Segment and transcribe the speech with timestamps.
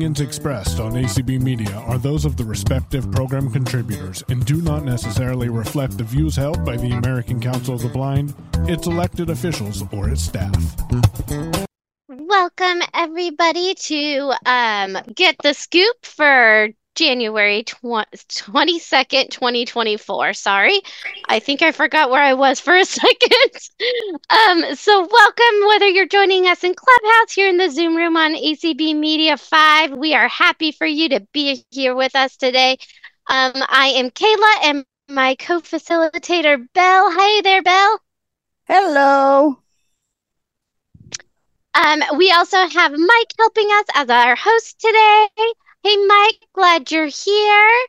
[0.00, 4.82] opinions expressed on ACB Media are those of the respective program contributors and do not
[4.82, 9.84] necessarily reflect the views held by the American Council of the Blind, its elected officials,
[9.92, 10.56] or its staff.
[12.08, 20.32] Welcome, everybody, to um, Get the Scoop for January tw- 22nd, 2024.
[20.34, 20.80] Sorry,
[21.28, 23.50] I think I forgot where I was for a second.
[24.30, 28.34] um, so, welcome, whether you're joining us in Clubhouse here in the Zoom room on
[28.34, 29.92] ACB Media 5.
[29.92, 32.78] We are happy for you to be here with us today.
[33.28, 37.10] Um, I am Kaila and my co facilitator, Bel.
[37.12, 38.00] Hey there, Bel.
[38.66, 39.58] Hello.
[41.74, 45.28] Um, we also have Mike helping us as our host today.
[45.82, 47.86] Hey, Mike, glad you're here.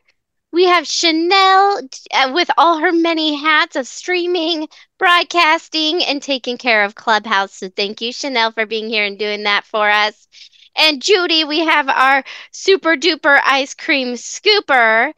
[0.52, 1.80] We have Chanel
[2.12, 4.68] uh, with all her many hats of streaming,
[4.98, 7.54] broadcasting, and taking care of Clubhouse.
[7.54, 10.28] So thank you, Chanel, for being here and doing that for us.
[10.76, 15.12] And Judy, we have our super duper ice cream scooper.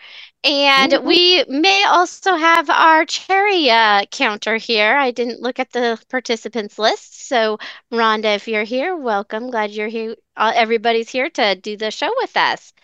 [0.44, 1.06] And mm-hmm.
[1.06, 4.94] we may also have our cherry uh, counter here.
[4.96, 7.26] I didn't look at the participants list.
[7.26, 7.58] So,
[7.90, 9.50] Rhonda, if you're here, welcome.
[9.50, 10.16] Glad you're here.
[10.36, 12.74] Uh, everybody's here to do the show with us.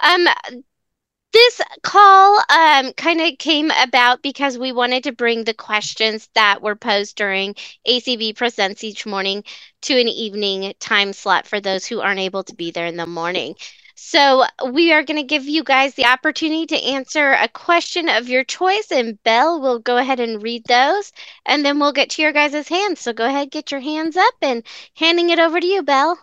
[0.00, 0.28] Um,
[1.32, 6.62] this call um, kind of came about because we wanted to bring the questions that
[6.62, 7.54] were posed during
[7.86, 9.44] ACB Presents each morning
[9.82, 13.06] to an evening time slot for those who aren't able to be there in the
[13.06, 13.54] morning.
[13.98, 18.28] So we are going to give you guys the opportunity to answer a question of
[18.28, 21.12] your choice, and Bel will go ahead and read those,
[21.46, 23.00] and then we'll get to your guys' hands.
[23.00, 24.62] So go ahead, get your hands up, and
[24.94, 26.18] handing it over to you, Bel.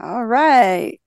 [0.00, 1.00] All right.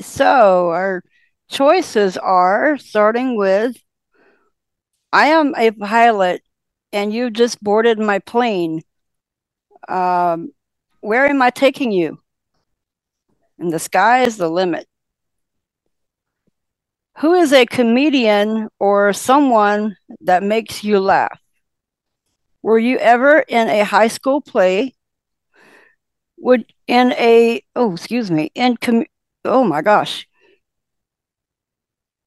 [0.00, 1.04] So our
[1.50, 3.76] choices are starting with
[5.12, 6.42] I am a pilot,
[6.90, 8.80] and you just boarded my plane.
[9.88, 10.52] Um,
[11.00, 12.18] where am I taking you?
[13.58, 14.88] And the sky is the limit.
[17.18, 21.40] Who is a comedian or someone that makes you laugh?
[22.62, 24.94] Were you ever in a high school play?
[26.38, 29.04] Would in a oh excuse me in com
[29.44, 30.26] oh my gosh.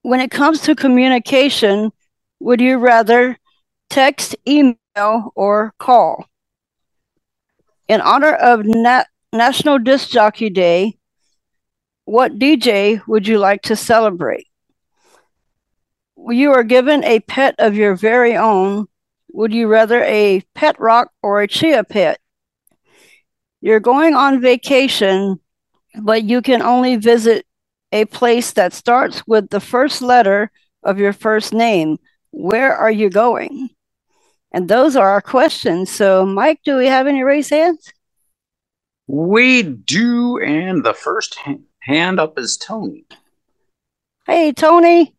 [0.02, 1.92] When it comes to communication,
[2.40, 3.38] would you rather
[3.90, 6.25] text, email, or call?
[7.90, 10.98] In honor of Na- National Disc Jockey Day,
[12.06, 14.48] what DJ would you like to celebrate?
[16.30, 18.88] You are given a pet of your very own,
[19.32, 22.20] would you rather a pet rock or a chia pet?
[23.62, 25.40] You're going on vacation,
[26.02, 27.46] but you can only visit
[27.92, 30.52] a place that starts with the first letter
[30.84, 31.98] of your first name.
[32.32, 33.70] Where are you going?
[34.52, 35.92] And those are our questions.
[35.92, 37.92] So, Mike, do we have any raised hands?
[39.08, 40.40] We do.
[40.40, 41.38] And the first
[41.82, 43.06] hand up is Tony.
[44.26, 45.17] Hey, Tony.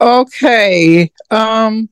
[0.00, 1.10] Okay.
[1.30, 1.88] Um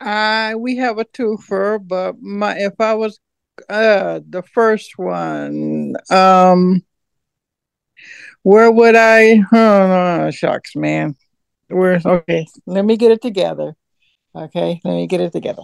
[0.00, 3.20] I we have a twofer, but my if I was
[3.68, 6.82] uh the first one, um
[8.42, 11.16] where would I oh, shucks man.
[11.68, 13.74] Where okay, let me get it together.
[14.34, 15.62] Okay, let me get it together.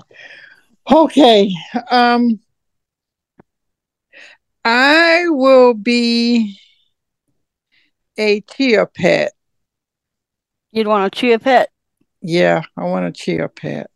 [0.91, 1.53] Okay.
[1.91, 2.41] Um
[4.65, 6.59] I will be
[8.19, 9.33] a chia pet
[10.79, 11.71] You'd want a chia pet.
[12.23, 13.91] Yeah, I want to cheer a pet.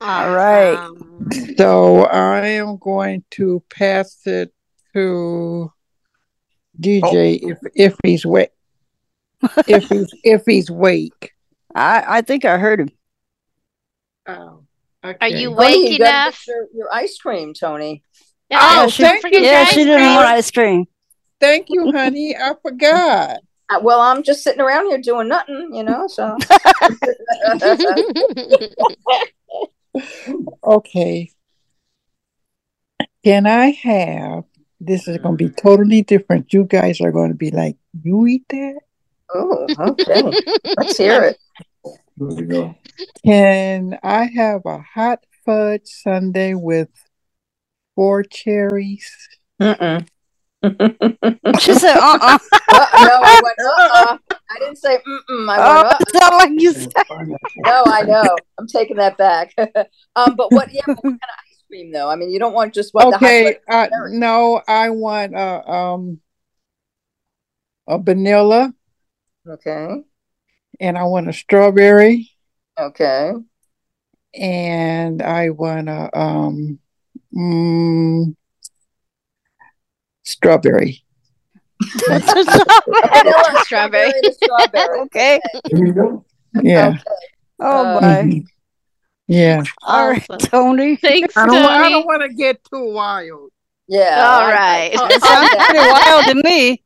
[0.00, 0.76] All right.
[0.76, 4.54] Um, so I am going to pass it
[4.94, 5.72] to
[6.80, 7.48] DJ oh.
[7.48, 8.52] if if he's wake.
[9.66, 11.32] if he's if he's wake.
[11.74, 12.90] I I think I heard him.
[14.28, 14.62] Oh.
[15.04, 15.16] Okay.
[15.20, 16.46] Are you wake you enough?
[16.46, 18.04] Your, your, ice cream, Tony.
[18.52, 20.86] Oh, oh she, yeah, she didn't want ice cream.
[21.40, 22.36] Thank you, honey.
[22.36, 23.40] I forgot.
[23.82, 26.06] Well, I'm just sitting around here doing nothing, you know.
[26.06, 26.36] So,
[30.64, 31.30] okay.
[33.24, 34.44] Can I have?
[34.80, 36.52] This is going to be totally different.
[36.52, 38.80] You guys are going to be like, "You eat that?"
[39.34, 40.22] Oh, okay.
[40.76, 41.38] Let's hear it.
[42.16, 42.74] We go.
[43.24, 46.88] Can I have a hot fudge sundae with
[47.94, 49.10] four cherries?
[49.60, 50.06] Mm-mm.
[50.64, 52.38] She said, uh uh-uh.
[52.72, 53.06] uh.
[53.06, 54.18] No, I went, uh uh.
[54.50, 55.48] I didn't say, mm-mm.
[55.48, 56.36] I went, uh uh.
[56.36, 56.92] like you said.
[57.58, 58.36] No, I know.
[58.58, 59.54] I'm taking that back.
[60.16, 62.10] um, but what, yeah, what kind of ice cream, though?
[62.10, 63.58] I mean, you don't want just what Okay.
[63.68, 66.20] Uh, no, I want uh, um,
[67.86, 68.74] a vanilla.
[69.46, 70.02] Okay.
[70.80, 72.30] And I want a strawberry.
[72.78, 73.32] Okay.
[74.34, 76.80] And I want a, um,
[77.34, 78.34] mm,
[80.28, 81.02] Strawberry.
[82.08, 84.12] Vanilla, Strawberry.
[84.22, 85.00] to strawberry.
[85.02, 85.40] okay.
[86.62, 86.98] Yeah.
[87.60, 88.42] Oh Uh, my.
[89.26, 89.62] Yeah.
[89.82, 90.48] All right, Awesome.
[90.50, 90.96] Tony.
[90.96, 93.50] Thanks, I don't, I don't want to get too wild.
[93.86, 94.26] Yeah.
[94.26, 94.90] All I- right.
[94.98, 96.82] I- It sounds pretty wild to me.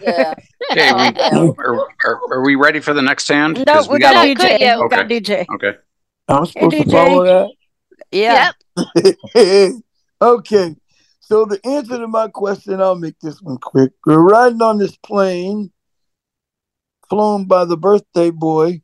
[0.00, 0.34] Yeah.
[0.72, 3.58] Okay, we, are, are, are we ready for the next hand?
[3.66, 4.36] No, 'Cause we got got- DJ.
[4.36, 4.82] Quit you.
[4.82, 5.44] We got DJ.
[5.56, 5.74] Okay.
[6.26, 7.50] I'm supposed Hey, to follow that?
[8.10, 8.50] Yeah.
[8.96, 9.82] Yep.
[10.22, 10.74] okay.
[11.26, 13.92] So the answer to my question, I'll make this one quick.
[14.04, 15.72] We're riding on this plane,
[17.08, 18.82] flown by the birthday boy,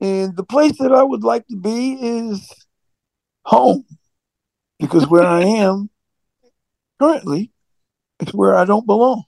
[0.00, 2.50] and the place that I would like to be is
[3.44, 3.84] home,
[4.78, 5.90] because where I am
[6.98, 7.52] currently
[8.20, 9.24] is where I don't belong.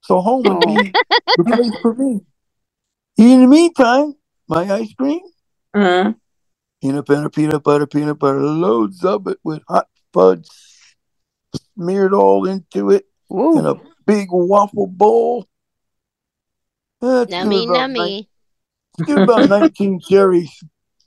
[0.00, 0.96] So home would be
[1.36, 2.20] the place for me.
[3.18, 4.14] In the meantime,
[4.48, 5.20] my ice cream,
[5.76, 6.14] Mhm.
[6.80, 10.48] peanut butter, peanut butter, peanut butter, loads of it with hot fudge
[11.80, 13.74] smeared all into it in a
[14.06, 15.46] big waffle bowl.
[17.00, 17.96] That's Nummy, about nummy.
[18.98, 20.50] nine- give about 19 cherries.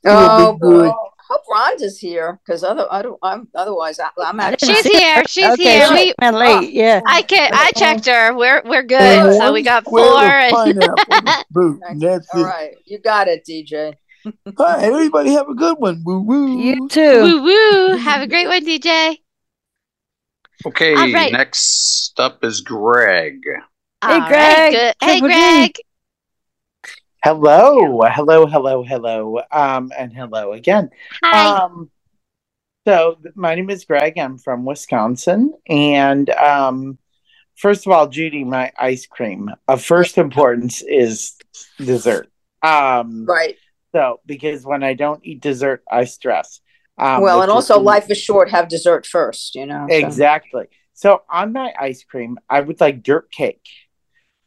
[0.06, 0.88] Oh, big boy.
[0.90, 0.94] boy.
[1.30, 4.74] Hope Rhonda's here because other, I don't, I'm otherwise I, I'm I actually.
[4.74, 5.24] didn't She's here.
[5.28, 5.88] She's okay, here.
[5.88, 6.50] she We, came in late.
[6.58, 7.02] Oh, yeah.
[7.08, 8.36] I can I checked her.
[8.36, 9.38] We're we're And good.
[9.38, 10.00] So we got four.
[10.02, 12.44] of And pineapple in the boot, and that's All it.
[12.44, 13.94] right, you got it, DJ.
[14.26, 16.02] All right, everybody have a good one.
[16.04, 16.60] Woo woo.
[16.62, 17.22] You too.
[17.22, 17.98] woo woo.
[17.98, 19.18] Have a great one, DJ.
[20.66, 21.32] Okay, All right.
[21.32, 23.42] next up is Greg.
[24.02, 24.72] Hey, Greg.
[24.72, 24.96] good.
[25.02, 25.72] Hey, Triple Greg.
[27.24, 30.90] Hello, hello, hello, hello, um, and hello again.
[31.24, 31.64] Hi.
[31.64, 31.90] Um,
[32.86, 34.18] so my name is Greg.
[34.18, 36.98] I'm from Wisconsin, and um,
[37.56, 41.36] first of all, Judy, my ice cream of first importance is
[41.78, 42.30] dessert.
[42.62, 43.58] Um, Right.
[43.94, 46.62] so because when I don't eat dessert, I stress.
[46.98, 48.50] Um, well, and also, the- life is short.
[48.52, 49.56] Have dessert first.
[49.56, 49.88] You know.
[49.90, 49.96] so.
[49.96, 50.66] Exactly.
[50.94, 53.66] So on my ice cream, I would like dirt cake.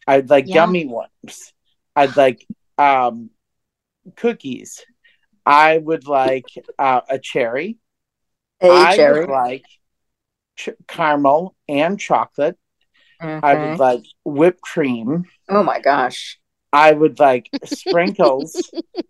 [0.06, 0.54] I'd like Yum.
[0.54, 1.52] gummy worms.
[1.96, 2.46] I'd like
[2.78, 3.30] um,
[4.16, 4.84] cookies.
[5.44, 6.44] I would like
[6.78, 7.78] uh, a cherry.
[8.60, 9.20] Hey, I Cherry.
[9.20, 9.64] would like
[10.56, 12.56] ch- caramel and chocolate.
[13.20, 13.70] I Mhm.
[13.70, 15.24] would like whipped cream.
[15.48, 16.38] Oh my gosh.
[16.72, 18.70] I would like sprinkles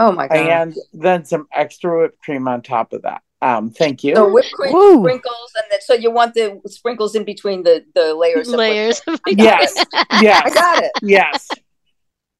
[0.00, 0.36] Oh my god!
[0.38, 3.20] and then some extra whipped cream on top of that.
[3.42, 4.14] Um, thank you.
[4.14, 5.00] So whipped cream, Woo.
[5.02, 8.48] sprinkles, and then so you want the sprinkles in between the the layers.
[8.48, 9.00] of whipped Layers.
[9.00, 9.18] cream.
[9.26, 9.74] I yes,
[10.22, 10.92] yes, I got it.
[11.02, 11.48] yes.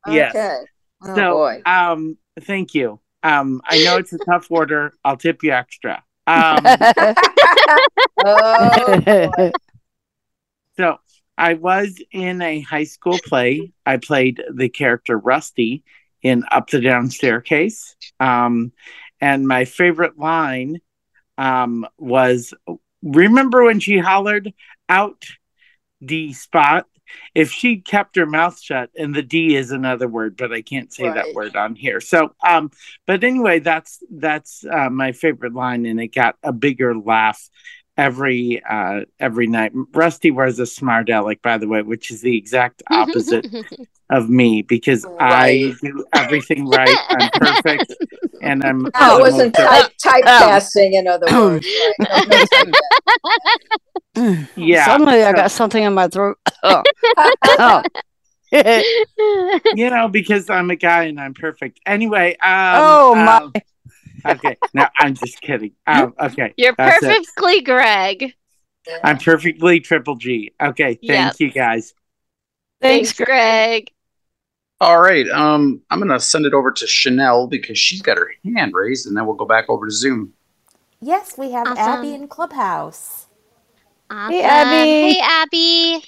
[0.09, 0.35] Yes.
[0.35, 0.57] Okay.
[1.03, 1.63] Oh so, boy.
[1.67, 2.99] um, thank you.
[3.23, 4.95] Um, I know it's a tough order.
[5.05, 6.03] I'll tip you extra.
[6.27, 6.65] Um,
[8.25, 9.51] Oh,
[10.77, 10.97] so
[11.39, 13.73] I was in a high school play.
[13.87, 15.85] I played the character Rusty
[16.23, 17.97] in Up the Down Staircase.
[18.19, 18.73] Um,
[19.21, 20.81] and my favorite line
[21.39, 22.55] um, was
[23.03, 24.53] remember when she hollered
[24.89, 25.25] out
[26.05, 26.87] D spot?
[27.35, 30.93] If she'd kept her mouth shut, and the D is another word, but I can't
[30.93, 32.01] say that word on here.
[32.01, 32.71] So, um,
[33.05, 37.51] but anyway, that's that's uh, my favorite line, and it got a bigger laugh
[38.01, 39.73] every uh every night.
[39.93, 43.47] Rusty wears a smart aleck, by the way, which is the exact opposite
[44.09, 45.75] of me because Right.
[45.75, 46.97] I do everything right.
[47.11, 47.95] I'm perfect,
[48.43, 48.85] and I'm.
[48.85, 51.67] That the wasn't type, typecasting, in other words.
[51.67, 52.09] Right?
[52.09, 52.49] Don't mess
[54.17, 54.87] with yeah.
[54.87, 56.39] Suddenly, I got something in my throat.
[56.63, 56.83] Oh.
[57.59, 57.83] oh.
[59.75, 61.79] you know, because I'm a guy and I'm perfect.
[61.87, 63.37] Anyway, um, Oh, my.
[63.37, 63.53] um,
[64.27, 65.73] okay, no, I'm just kidding.
[65.87, 67.09] Um, okay, You're that's it.
[67.09, 68.35] perfectly Greg.
[69.05, 70.53] I'm perfectly triple G.
[70.61, 71.41] Okay, thank Yep.
[71.41, 71.95] you guys.
[72.81, 73.91] Thanks, Thanks, Greg.
[74.81, 75.29] All right.
[75.29, 79.17] Um, I'm gonna send it over to Chanel because she's got her hand raised, and
[79.17, 80.33] then we'll go back over to Zoom.
[81.01, 81.79] Yes, we have Awesome.
[81.79, 83.27] Abby in Clubhouse.
[84.11, 84.33] Awesome.
[84.33, 85.15] Hey, Abby.
[85.15, 86.05] Hey, Abby.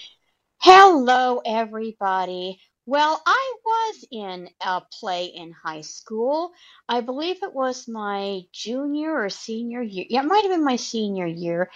[0.59, 2.61] Hello, everybody.
[2.86, 6.52] Well, I was in a play in high school.
[6.88, 10.06] I believe it was my junior or senior year.
[10.10, 11.70] Yeah, it might have been my senior year.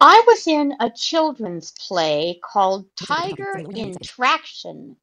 [0.00, 4.96] I was in a children's play called Tiger in Traction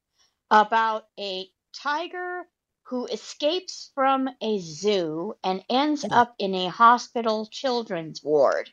[0.49, 2.43] about a tiger
[2.83, 8.69] who escapes from a zoo and ends up in a hospital children's ward.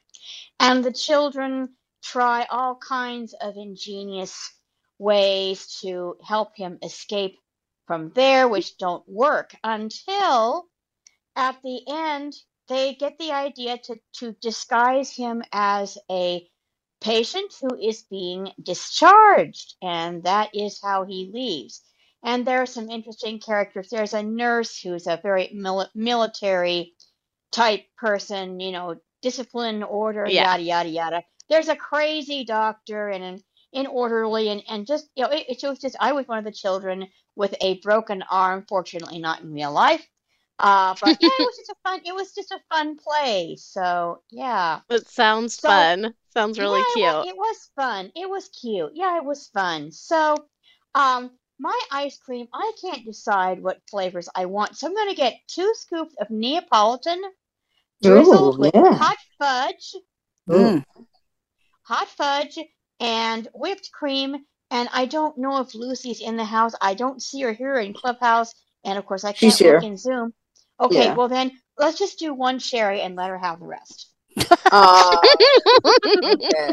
[0.60, 4.52] And the children try all kinds of ingenious
[4.98, 7.38] ways to help him escape
[7.86, 10.66] from there, which don't work until
[11.36, 12.34] at the end
[12.68, 16.46] they get the idea to, to disguise him as a
[17.00, 21.82] patient who is being discharged, and that is how he leaves.
[22.24, 23.88] And there are some interesting characters.
[23.90, 26.94] There's a nurse who's a very mili- military
[27.52, 30.44] type person, you know, discipline, order, Yeah.
[30.44, 31.24] yada yada yada.
[31.48, 33.44] There's a crazy doctor and an
[33.75, 36.52] inorderly and and just you know it, it was just I was one of the
[36.52, 38.64] children with a broken arm.
[38.68, 40.06] Fortunately, not in real life.
[40.58, 42.00] Uh, but yeah, it was just a fun.
[42.04, 43.56] It was just a fun play.
[43.58, 44.80] So yeah.
[44.90, 46.14] It sounds So fun.
[46.35, 47.28] Sounds really yeah, it was, cute.
[47.28, 48.12] it was fun.
[48.16, 48.92] It was cute.
[48.94, 49.90] Yeah, it was fun.
[49.92, 50.37] So,
[50.94, 54.76] um, my ice cream, I can't decide what flavors I want.
[54.76, 57.23] So I'm gonna get two scoops of Neapolitan
[58.02, 59.94] drizzled Ooh, with hot fudge,
[60.49, 60.82] Mm.
[61.82, 62.58] hot fudge,
[63.00, 64.36] and whipped cream.
[64.70, 66.72] And I don't know if Lucy's in the house.
[66.80, 68.52] I don't see her here in Clubhouse,
[68.84, 69.78] and of course I can't look here.
[69.90, 70.32] in Zoom.
[70.80, 71.14] Okay, Yeah.
[71.14, 74.08] well then let's just do one sherry and let her have the rest.
[74.72, 75.16] Uh,
[76.26, 76.72] okay.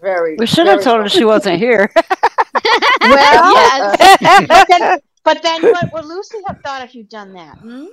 [0.00, 0.36] Very.
[0.36, 1.90] We should have very told her she wasn't here.
[3.02, 4.46] Well, Yes.
[4.48, 7.58] but then, but then what would Lucy have thought if you'd done that?
[7.58, 7.82] Hmm?
[7.82, 7.90] You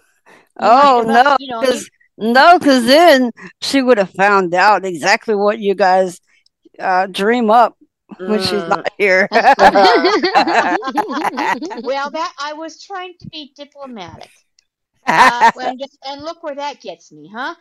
[0.59, 3.31] oh might have, no, you know, because no, because then
[3.61, 6.21] she would have found out exactly what you guys
[6.81, 7.77] uh, dream up
[8.19, 8.69] when she's Mm.
[8.69, 9.27] not here.
[11.83, 14.29] well, that I was trying to be diplomatic.
[15.07, 17.55] Uh, and, just, and look where that gets me, huh?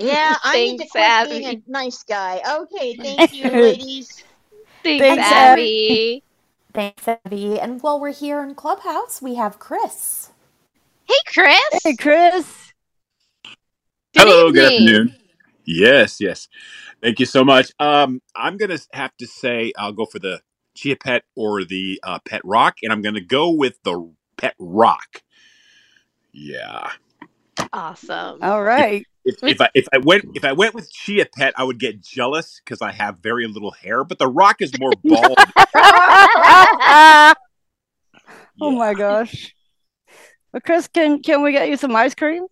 [0.00, 2.40] Yeah, I need to Thanks, quit being a nice guy.
[2.48, 4.24] Okay, thank you, ladies.
[4.82, 6.22] Thanks, Thanks, Abby.
[6.72, 7.60] Thanks, Abby.
[7.60, 10.30] And while we're here in Clubhouse, we have Chris.
[11.06, 11.58] Hey, Chris.
[11.84, 12.69] hey, Chris.
[14.12, 14.94] Good Hello, good evening.
[14.94, 15.16] afternoon.
[15.64, 16.48] Yes, yes.
[17.00, 17.70] Thank you so much.
[17.78, 20.40] Um, I'm gonna have to say I'll go for the
[20.74, 25.22] Chia Pet or the uh, Pet Rock, and I'm gonna go with the Pet Rock.
[26.32, 26.90] Yeah.
[27.72, 28.42] Awesome.
[28.42, 29.06] All right.
[29.24, 32.00] If, if I if I went if I went with Chia Pet, I would get
[32.00, 35.38] jealous because I have very little hair, but the Rock is more bald.
[35.76, 37.34] oh
[38.58, 38.70] Yeah.
[38.70, 39.54] my gosh.
[40.52, 42.46] Well, Chris, can can we get you some ice cream?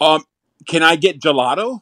[0.00, 0.24] Um,
[0.66, 1.80] can I get gelato?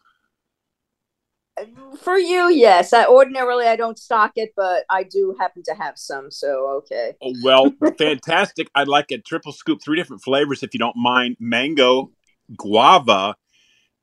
[2.01, 2.93] For you, yes.
[2.93, 6.31] I ordinarily I don't stock it, but I do happen to have some.
[6.31, 7.15] So okay.
[7.21, 8.69] Oh, well, fantastic.
[8.75, 12.13] I'd like a triple scoop, three different flavors, if you don't mind mango,
[12.57, 13.35] guava,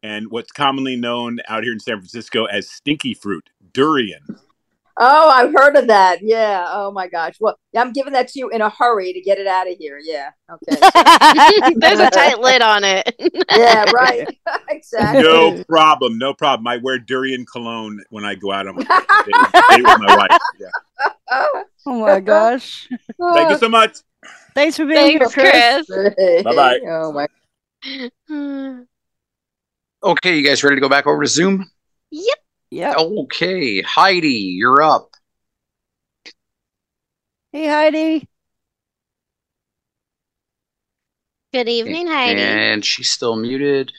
[0.03, 4.22] and what's commonly known out here in San Francisco as stinky fruit, durian.
[4.98, 6.20] Oh, I've heard of that.
[6.22, 6.66] Yeah.
[6.70, 7.36] Oh my gosh.
[7.40, 10.00] Well, I'm giving that to you in a hurry to get it out of here.
[10.02, 10.30] Yeah.
[10.50, 10.80] Okay.
[11.75, 13.14] There's a tight lid on it.
[13.56, 13.92] yeah.
[13.92, 14.28] Right.
[14.70, 15.24] exactly.
[15.24, 16.18] No problem.
[16.18, 16.66] No problem.
[16.68, 19.36] I wear durian cologne when I go out on my date,
[19.70, 20.40] date with my wife.
[20.60, 21.12] Yeah.
[21.88, 22.88] Oh my gosh.
[23.34, 23.98] Thank you so much.
[24.54, 25.88] Thanks for being Thanks, here, Chris.
[25.88, 26.44] Chris.
[26.44, 26.80] Bye-bye.
[26.88, 27.28] Oh my.
[30.04, 31.68] Okay, you guys ready to go back over to Zoom?
[32.12, 32.38] Yep.
[32.72, 32.98] Yep.
[32.98, 35.12] Okay, Heidi, you're up.
[37.52, 38.28] Hey, Heidi.
[41.54, 42.42] Good evening, Heidi.
[42.42, 43.94] And she's still muted.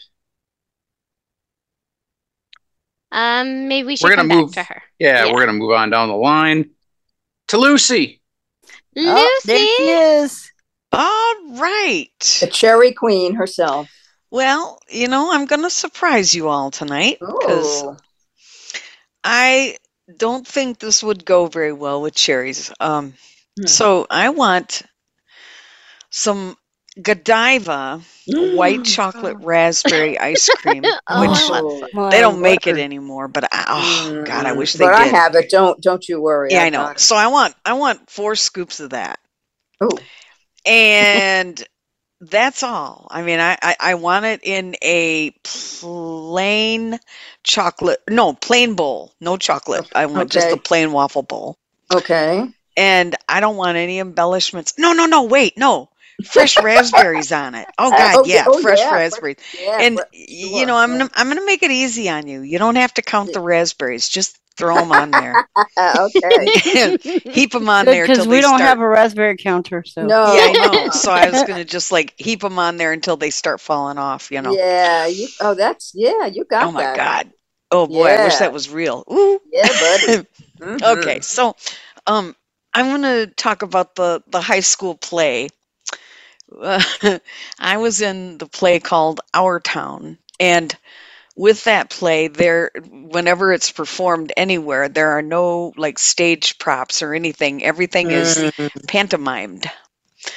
[3.12, 4.52] Um, maybe we should We're gonna move.
[4.54, 4.82] back to her.
[4.98, 5.32] Yeah, Yeah.
[5.32, 6.70] we're gonna move on down the line
[7.48, 8.20] to Lucy.
[8.98, 9.66] Oh, there Lucy.
[9.76, 10.52] she is.
[10.92, 12.10] All right.
[12.40, 13.88] The cherry queen herself.
[14.30, 17.96] Well, you know, I'm going to surprise you all tonight because Oh.
[19.26, 19.76] I
[20.18, 22.72] don't think this would go very well with cherries.
[22.80, 23.14] Um,
[23.58, 23.66] Hmm.
[23.66, 24.82] so I want
[26.10, 26.56] some
[27.02, 31.38] Godiva white chocolate raspberry ice cream, Oh, which
[31.94, 32.10] Oh.
[32.10, 33.28] They don't make it anymore.
[33.28, 35.14] But I, oh God, I wish they But I did.
[35.14, 35.50] have it.
[35.50, 36.48] Don't don't you worry.
[36.52, 36.92] Yeah, I I've know.
[36.96, 39.18] So I want I want four scoops of that.
[39.80, 39.98] Oh.
[40.64, 41.62] and
[42.20, 43.06] that's all.
[43.10, 46.98] I mean, I, I I want it in a plain
[47.42, 49.86] chocolate, no plain bowl, no chocolate.
[49.94, 51.58] I want just a plain waffle bowl,
[51.90, 52.52] Okay.
[52.76, 54.74] and I don't want any embellishments.
[54.78, 55.24] No, no, no.
[55.24, 55.90] Wait, no.
[56.22, 57.68] Fresh raspberries on it.
[57.78, 59.36] Oh Uh, God, oh, yeah, oh, fresh yeah, raspberries.
[59.52, 59.78] Yeah.
[59.78, 62.40] And sure, you know, I'm gonna I'm gonna make it easy on you.
[62.42, 64.08] You don't have to count the raspberries.
[64.08, 65.40] Just throw them on there.
[65.78, 66.50] Okay.
[67.30, 68.62] Heap them on there Because we don't start.
[68.62, 70.24] have a raspberry counter, so No.
[70.24, 70.88] Yeah, I know.
[70.90, 74.30] So I was gonna just like heap them on there until they start falling off.
[74.30, 74.52] You know.
[74.52, 75.06] Yeah.
[75.06, 75.28] You.
[75.40, 76.26] Oh, that's yeah.
[76.26, 76.96] You got Oh my that.
[76.96, 77.32] God.
[77.70, 79.04] Oh boy, I wish that was real.
[79.10, 79.40] Ooh.
[79.52, 80.26] Yeah, buddy.
[80.60, 80.82] Mhm.
[80.82, 81.56] Okay, so
[82.06, 82.34] um,
[82.74, 85.48] I'm gonna talk about the the high school play.
[86.60, 86.82] Uh,
[87.58, 90.74] I was in the play called Our Town, and
[91.36, 97.14] with that play, there, whenever it's performed anywhere, there are no like stage props or
[97.14, 97.64] anything.
[97.64, 99.70] Everything is Mm, pantomimed.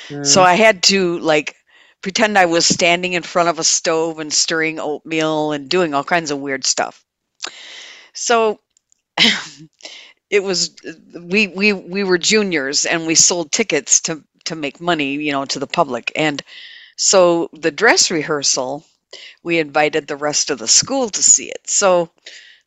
[0.10, 0.20] mm.
[0.22, 1.56] So I had to like
[2.02, 6.04] pretend I was standing in front of a stove and stirring oatmeal and doing all
[6.04, 7.04] kinds of weird stuff.
[8.14, 8.60] So
[10.30, 10.76] it was
[11.22, 15.46] we we we were juniors and we sold tickets to to make money, you know,
[15.46, 16.12] to the public.
[16.16, 16.42] And
[16.98, 18.86] so the dress rehearsal,
[19.44, 21.62] we invited the rest of the school to see it.
[21.68, 22.10] So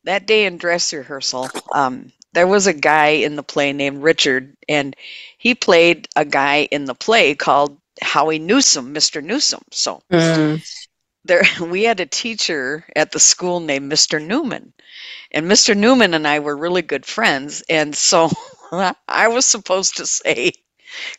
[0.03, 4.55] that day in dress rehearsal, um, there was a guy in the play named Richard,
[4.67, 4.95] and
[5.37, 9.23] he played a guy in the play called Howie Newsom, Mr.
[9.23, 9.61] Newsom.
[9.71, 10.01] So
[11.25, 14.25] there we had a teacher at the school named Mr.
[14.25, 14.73] Newman.
[15.31, 15.75] And Mr.
[15.75, 17.63] Newman and I were really good friends.
[17.69, 18.29] And so
[19.07, 20.51] I was supposed to say,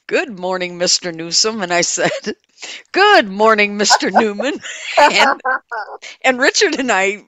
[0.06, 1.12] Good morning, Mr.
[1.12, 1.60] Newsom.
[1.60, 2.10] And I said,
[2.92, 4.12] Good morning, Mr.
[4.12, 4.54] Newman.
[4.98, 5.40] and,
[6.22, 7.24] and Richard and I,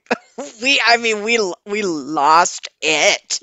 [0.61, 3.39] we, I mean, we, we lost it.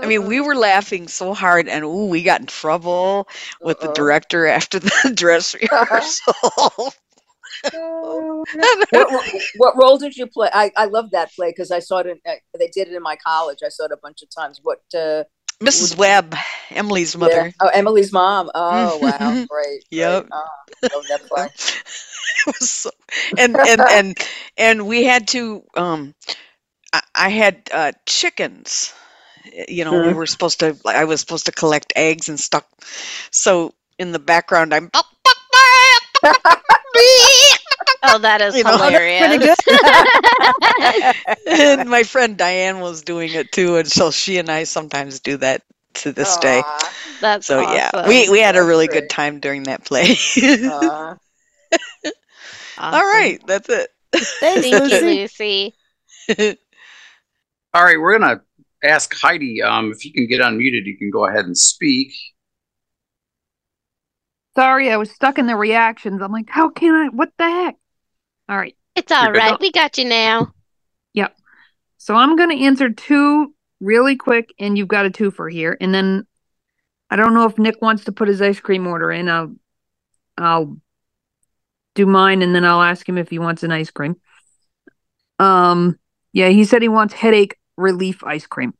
[0.00, 3.28] I mean, we were laughing so hard and ooh, we got in trouble
[3.60, 6.34] with the director after the dress rehearsal.
[7.62, 8.48] what,
[8.90, 10.48] what, what role did you play?
[10.52, 12.06] I, I love that play because I saw it.
[12.06, 13.58] In, uh, they did it in my college.
[13.64, 14.60] I saw it a bunch of times.
[14.62, 14.80] What?
[14.94, 15.24] Uh,
[15.60, 15.96] Mrs.
[15.96, 16.34] Webb,
[16.70, 17.44] Emily's mother.
[17.44, 17.50] Yeah.
[17.60, 18.50] Oh, Emily's mom.
[18.54, 19.84] Oh, wow, great.
[19.90, 20.28] Yep.
[20.30, 20.32] Great.
[20.94, 21.50] Oh, love
[22.46, 22.90] it was so,
[23.36, 24.18] and and and
[24.56, 25.62] and we had to.
[25.74, 26.14] Um,
[26.92, 28.94] I, I had uh, chickens.
[29.68, 30.16] You know, we Mhm.
[30.16, 30.76] were supposed to.
[30.86, 32.64] I was supposed to collect eggs and stuff.
[33.30, 34.90] So in the background, I'm.
[38.02, 39.56] Oh, that is You know, that's hilarious.
[39.66, 41.12] pretty
[41.46, 45.36] and my friend Diane was doing it too, and so she and I sometimes do
[45.38, 45.62] that
[45.94, 46.62] to this day.
[47.20, 49.02] That's so yeah, we we had a really great.
[49.02, 50.16] good time during that play.
[50.66, 51.14] Uh,
[52.78, 53.90] All right, that's it.
[54.14, 55.74] Thank you, Lucy.
[57.74, 58.40] All right, we're gonna
[58.82, 59.62] ask Heidi.
[59.62, 62.12] Um, if you can get unmuted, you can go ahead and speak.
[64.56, 66.22] Sorry, I was stuck in the reactions.
[66.22, 67.08] I'm like, how can I?
[67.08, 67.76] What the heck?
[68.50, 68.76] All right.
[68.96, 69.24] It's all right.
[69.26, 69.38] You're good.
[69.38, 69.60] right.
[69.60, 70.52] We got you now.
[71.14, 71.36] Yep.
[71.98, 75.76] So I'm going to answer two really quick, and you've got a twofer here.
[75.80, 76.26] And then
[77.08, 79.28] I don't know if Nick wants to put his ice cream order in.
[79.28, 79.54] I'll,
[80.36, 80.76] I'll
[81.94, 84.16] do mine, and then I'll ask him if he wants an ice cream.
[85.38, 85.96] Um,
[86.32, 88.74] yeah, he said he wants headache relief ice cream.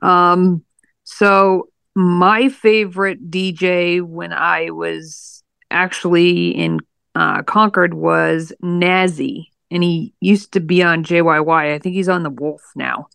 [0.00, 0.64] Um,
[1.02, 6.78] so my favorite DJ when I was actually in
[7.14, 11.74] uh, Concord was Nazi, and he used to be on JYY.
[11.74, 13.08] I think he's on the Wolf now.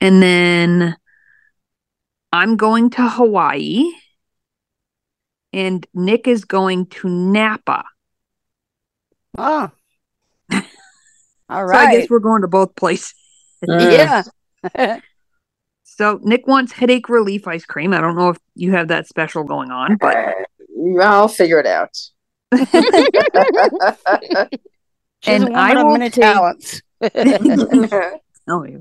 [0.00, 0.96] And then
[2.32, 3.84] I'm going to Hawaii,
[5.52, 7.84] and Nick is going to Napa.
[9.38, 9.70] Oh.
[11.48, 11.82] All right.
[11.82, 13.14] So I guess we're going to both places.
[13.66, 14.22] Yeah.
[15.96, 17.94] So Nick wants headache relief ice cream.
[17.94, 20.14] I don't know if you have that special going on, but
[21.00, 21.90] I'll figure it out.
[22.56, 24.48] She's a
[25.26, 26.82] and woman I of will many take- talents.
[28.48, 28.78] Oh, yeah.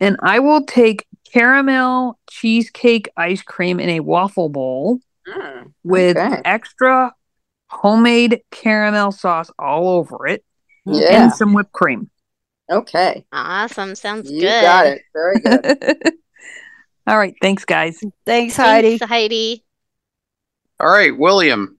[0.00, 6.40] And I will take caramel cheesecake ice cream in a waffle bowl Mm, with okay.
[6.44, 7.12] extra
[7.68, 10.44] homemade caramel sauce all over it
[10.84, 11.24] Yeah.
[11.24, 12.08] and some whipped cream.
[12.70, 13.24] Okay.
[13.32, 13.96] Awesome.
[13.96, 14.62] Sounds You good.
[14.62, 15.02] got it.
[15.12, 16.12] Very good.
[17.08, 17.34] All right.
[17.42, 17.98] Thanks, guys.
[18.24, 18.98] Thanks, Heidi.
[18.98, 19.64] Thanks, Heidi.
[20.78, 21.78] All right, William.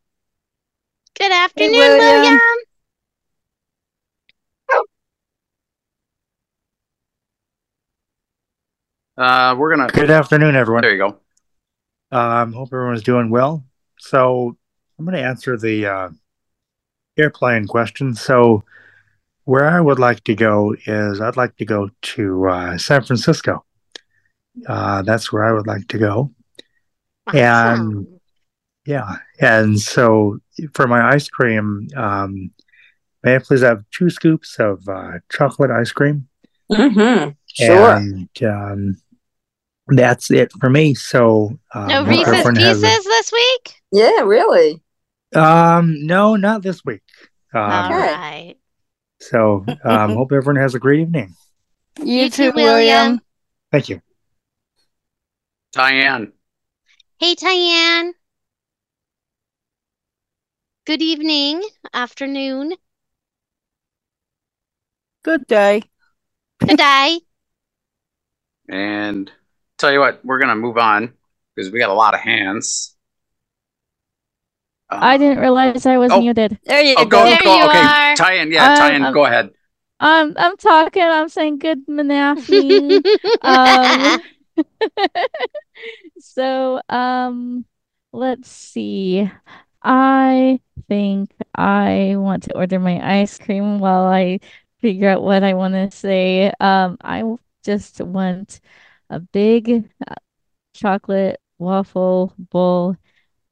[1.19, 2.39] Good afternoon, William.
[4.69, 4.83] William.
[9.15, 9.87] Uh, we're gonna.
[9.89, 10.81] Good afternoon, everyone.
[10.81, 12.17] There you go.
[12.17, 13.63] Um, hope everyone's doing well.
[13.99, 14.57] So
[14.97, 16.09] I'm going to answer the uh,
[17.17, 18.15] airplane question.
[18.15, 18.63] So
[19.43, 23.63] where I would like to go is I'd like to go to uh, San Francisco.
[24.67, 26.31] Uh, that's where I would like to go.
[27.33, 28.07] And
[28.87, 30.39] yeah, and so
[30.73, 32.51] for my ice cream, um,
[33.23, 36.29] may I please have two scoops of uh, chocolate ice cream?
[36.71, 37.31] Mm-hmm.
[37.53, 37.91] Sure.
[37.91, 38.97] And um,
[39.87, 40.93] that's it for me.
[40.93, 43.73] So um, No hope Reese's Pieces a- this week?
[43.91, 44.81] Yeah, really.
[45.35, 47.03] Um, no, not this week.
[47.53, 48.55] Um, All right.
[49.19, 51.35] So, um, hope everyone has a great evening.
[51.99, 53.19] You, You too, too, William.
[53.71, 54.01] Thank you.
[55.73, 56.31] Diane.
[57.19, 58.11] Hey, Tyann.
[60.87, 61.61] Good evening,
[61.93, 62.73] afternoon,
[65.23, 65.83] Good day.
[66.59, 67.19] good day.
[68.69, 69.31] And
[69.77, 71.13] tell you what, we're gonna move on
[71.55, 72.95] because we got a lot of hands.
[74.89, 76.19] I didn't realize I was Oh.
[76.19, 76.59] muted.
[76.65, 77.59] There you Oh, go, There go.
[77.59, 78.13] you okay, are.
[78.15, 79.51] Tyan, yeah, Um, Tyan, um, go ahead.
[79.99, 81.03] Um, I'm talking.
[81.03, 83.03] I'm saying good Manafi.
[83.41, 84.21] um,
[86.19, 87.65] so um,
[88.13, 89.29] let's see.
[89.87, 94.39] I think I want to order my ice cream while I
[94.81, 96.51] figure out what I want to say.
[96.61, 98.61] Um, I w- just want
[99.09, 100.15] a big uh,
[100.73, 102.97] chocolate waffle bowl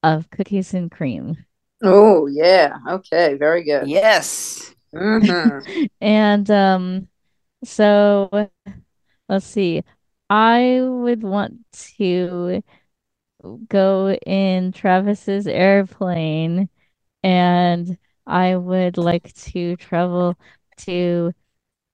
[0.04, 1.46] of cookies and cream.
[1.84, 2.78] Oh yeah.
[2.90, 3.36] Okay.
[3.36, 3.90] Very good.
[3.90, 4.76] Yes.
[4.94, 5.68] Mhm.
[6.02, 7.10] And um,
[7.64, 8.30] so
[9.30, 9.84] let's see.
[10.30, 11.60] I would want
[11.98, 12.64] to
[13.70, 16.70] go in Travis's airplane,
[17.24, 20.38] and I would like to travel
[20.80, 21.34] to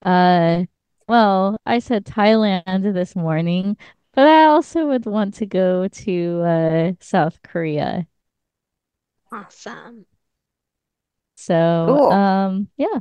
[0.03, 0.65] uh,
[1.07, 3.77] well, I said Thailand this morning,
[4.13, 8.07] but I also would want to go to uh South Korea.
[9.31, 10.05] Awesome.
[11.35, 11.53] So,
[11.85, 12.07] Cool.
[12.09, 12.99] um, yeah.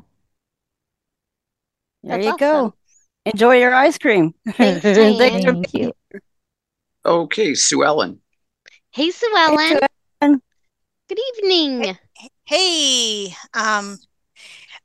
[2.02, 2.74] There That's you go.
[3.26, 4.34] Enjoy your ice cream.
[4.56, 5.92] Thanks, Thanks for Thank being you.
[7.04, 8.20] Okay, Sue Ellen.
[8.92, 9.32] Hey, Sue.
[9.36, 9.68] Ellen.
[9.68, 9.78] Sue
[10.20, 10.42] Ellen.
[11.08, 11.96] Good evening.
[12.44, 13.98] Hey, um,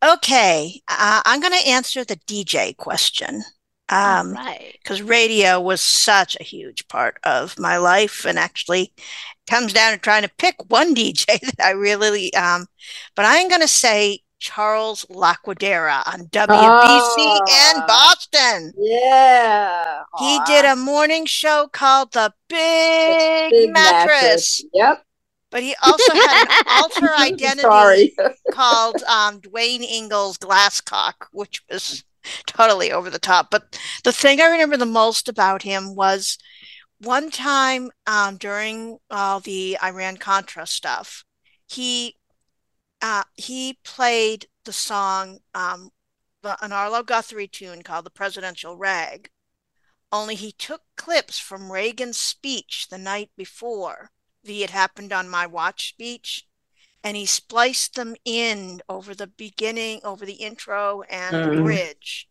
[0.03, 0.79] okay.
[0.87, 3.41] Uh, I'm going to answer the DJ question.
[3.89, 4.77] Um, right.
[4.81, 8.93] because radio was such a huge part of my life and actually
[9.47, 12.65] comes down to trying to pick one DJ that I really um
[13.15, 18.73] but I'm gonna say Charles Laquidara on WBC in Ah, Boston.
[18.77, 20.03] yeah.
[20.19, 24.65] He did a morning show called The Big Big Mattress, mattress.
[24.73, 25.03] Yep.
[25.51, 28.15] but he also had an alter identity
[28.51, 32.03] called um, Duane Ingalls Glasscock, which was
[32.45, 33.49] totally over the top.
[33.51, 36.37] But the thing I remember the most about him was
[36.99, 41.23] one time um, during all the Iran Contra stuff,
[41.67, 42.15] he
[43.01, 45.91] uh, he played the song um,
[46.41, 49.29] the, an Arlo Guthrie tune called "The Presidential Rag."
[50.11, 54.11] Only he took clips from Reagan's speech the night before
[54.43, 56.47] the "It Happened on My Watch" speech,
[57.03, 61.63] and he spliced them in over the beginning, over the intro and the Mm.
[61.63, 62.29] bridge.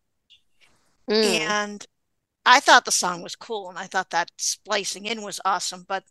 [1.08, 1.40] Mm.
[1.48, 1.86] And
[2.46, 5.84] I thought the song was cool, and I thought that splicing in was awesome.
[5.88, 6.04] But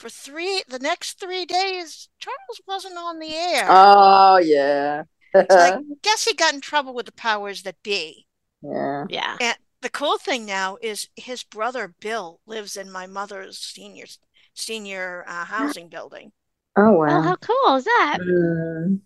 [0.00, 3.66] for three, the next three days, Charles wasn't on the air.
[3.68, 5.02] Oh yeah.
[5.34, 8.26] So I guess he got in trouble with the powers that be.
[8.62, 9.04] yeah.
[9.10, 9.36] Yeah.
[9.40, 14.06] And the cool thing now is his brother Bill lives in my mother's senior
[14.54, 16.32] senior uh, housing building,
[16.76, 17.20] Oh Oh, wow.
[17.22, 18.18] how cool is that?
[18.20, 19.00] Mm.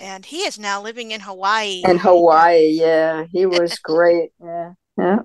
[0.00, 1.82] and he is now living in Hawaii.
[1.84, 3.24] in Hawaii, yeah.
[3.32, 4.30] He was great.
[4.42, 4.72] Yeah.
[4.96, 5.18] Yeah.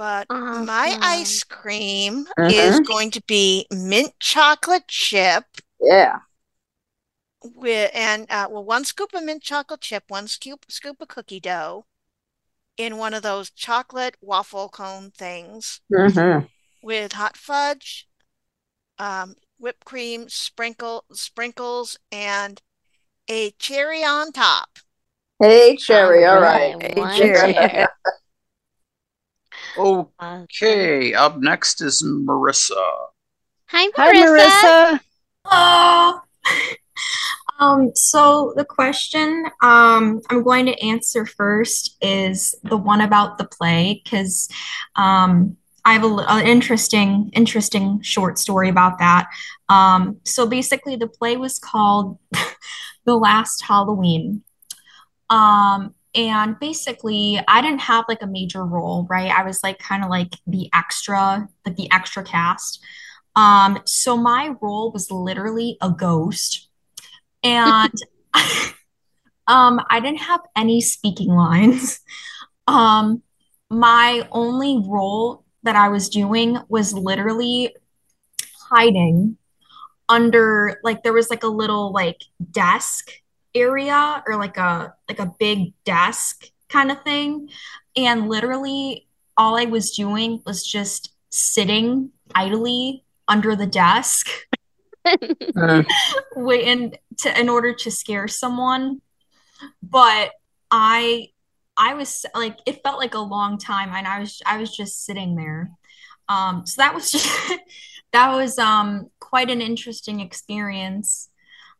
[0.00, 2.84] But my ice cream is Mhm.
[2.86, 5.44] going to be mint chocolate chip
[5.78, 6.20] Yeah.
[7.42, 11.38] with and uh, well one scoop of mint chocolate chip, one scoop scoop of cookie
[11.38, 11.84] dough
[12.78, 16.46] in one of those chocolate waffle cone things Mm-hmm.
[16.80, 18.08] with hot fudge,
[18.98, 22.62] um, whipped cream, sprinkle sprinkles, and
[23.28, 24.78] a cherry on top.
[25.38, 26.24] Hey, Cherry.
[26.24, 26.74] All All right.
[26.74, 26.76] right.
[26.80, 27.54] Hey, One Jerry.
[27.54, 27.88] chair.
[29.76, 31.36] Okay, Awesome.
[31.36, 32.74] up next is Marissa.
[33.66, 33.92] Hi, Marissa.
[33.96, 35.00] Hi, Marissa.
[35.00, 35.00] Marissa.
[35.46, 36.20] Hello.
[37.60, 43.44] Um, so the question um, I'm going to answer first is the one about the
[43.44, 44.48] play because
[44.96, 49.28] um, I have a, an interesting, interesting short story about that.
[49.68, 52.18] Um, so basically, the play was called
[53.04, 54.42] The Last Halloween.
[55.28, 59.30] Um, and basically, I didn't have like a major role, right?
[59.30, 62.84] I was like kind of like the extra, like the extra cast.
[63.36, 66.68] Um, so my role was literally a ghost.
[67.42, 67.92] And
[69.46, 72.00] um, I didn't have any speaking lines.
[72.68, 73.24] Um,
[73.68, 77.74] my only role that I was doing was literally
[78.70, 79.38] hiding
[80.08, 83.10] under like there was like a little like desk
[83.54, 87.48] area or like a like a big desk kind of thing.
[87.96, 94.28] And literally all I was doing was just sitting idly under the desk
[95.56, 95.86] Mm.
[96.36, 99.00] waiting to in order to scare someone.
[99.82, 100.32] But
[100.70, 101.28] I
[101.76, 105.04] I was like it felt like a long time and I was I was just
[105.04, 105.70] sitting there.
[106.28, 107.28] Um so that was just
[108.12, 111.28] that was um quite an interesting experience.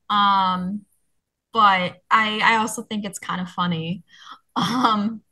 [0.09, 0.85] Um
[1.53, 4.03] but I I also think it's kind of funny
[4.57, 5.23] um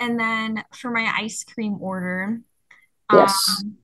[0.00, 2.40] and then for my ice cream order
[3.12, 3.46] Yes.
[3.60, 3.76] um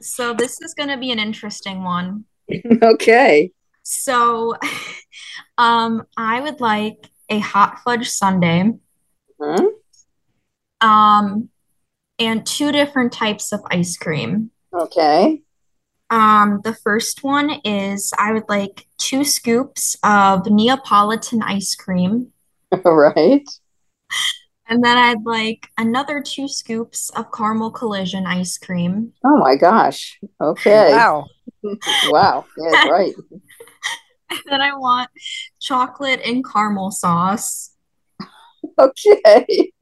[0.00, 2.24] so this is going to be an interesting one
[2.82, 3.52] Okay.
[3.82, 4.54] so
[5.58, 8.72] um I would like a hot fudge sundae
[9.40, 9.66] Hmm?
[10.80, 11.48] um
[12.18, 15.42] and two different types of ice cream Okay.
[16.10, 22.32] Um, the first one is I would like two scoops of Neapolitan ice cream.
[22.84, 23.48] All right.
[24.66, 29.12] And then I'd like another two scoops of caramel collision ice cream.
[29.24, 30.18] Oh my gosh.
[30.40, 30.92] Okay.
[30.92, 31.26] Wow.
[32.06, 32.44] wow.
[32.56, 33.14] Yeah, right.
[34.30, 35.10] And then I want
[35.58, 37.74] chocolate and caramel sauce.
[38.78, 39.72] Okay.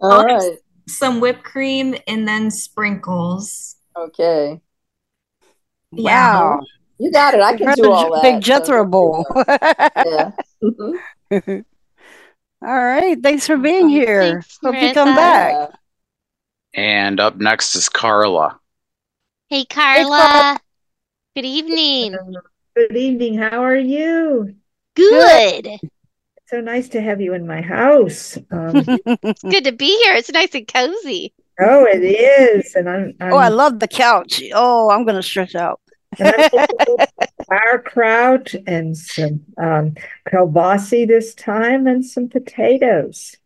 [0.00, 0.58] All Um.
[0.86, 3.74] Some whipped cream and then sprinkles.
[3.96, 4.60] Okay.
[5.92, 6.34] Yeah.
[6.34, 6.60] Wow.
[6.98, 7.40] You got it.
[7.40, 8.22] I can do the all that.
[8.22, 9.24] Big so Jethro Bowl.
[9.36, 10.32] yeah.
[12.60, 13.22] All right.
[13.22, 14.32] Thanks for being here.
[14.32, 15.70] Thanks, Hope you come back.
[16.74, 18.58] And up next is Carla.
[19.48, 20.58] Hey, Carla.
[21.36, 22.16] Good evening.
[22.74, 23.38] Good evening.
[23.38, 24.56] How are you?
[24.94, 25.68] Good.
[26.46, 28.36] So nice to have you in my house.
[28.50, 30.14] Um, It's good to be here.
[30.14, 31.32] It's nice and cozy.
[31.60, 33.14] Oh, it is, and I'm.
[33.20, 34.42] I'm Oh, I love the couch.
[34.54, 35.80] Oh, I'm gonna stretch out.
[36.18, 36.96] and I'm cooking
[37.48, 39.94] sauerkraut and some um,
[40.28, 43.36] kielbasi this time, and some potatoes.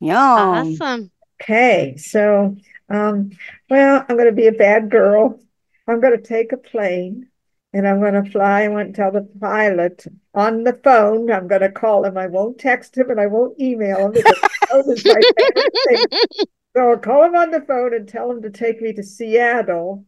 [0.00, 0.16] Yum.
[0.18, 1.10] Awesome.
[1.42, 2.56] Okay, so
[2.88, 3.30] um,
[3.70, 5.40] well, I'm going to be a bad girl.
[5.86, 7.28] I'm going to take a plane
[7.72, 8.62] and I'm going to fly.
[8.62, 11.30] I want to tell the pilot on the phone.
[11.30, 12.16] I'm going to call him.
[12.16, 14.22] I won't text him and I won't email him
[16.76, 20.06] So I'll call him on the phone and tell him to take me to Seattle.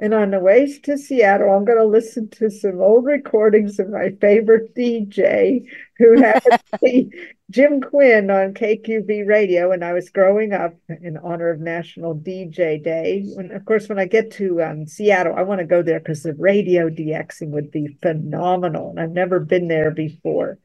[0.00, 3.88] And on the way to Seattle, I'm going to listen to some old recordings of
[3.90, 7.10] my favorite DJ who happened to be
[7.50, 12.82] Jim Quinn on KQV radio when I was growing up in honor of National DJ
[12.82, 13.24] Day.
[13.36, 16.22] And of course, when I get to um, Seattle, I want to go there because
[16.22, 18.90] the radio DXing would be phenomenal.
[18.90, 20.58] And I've never been there before.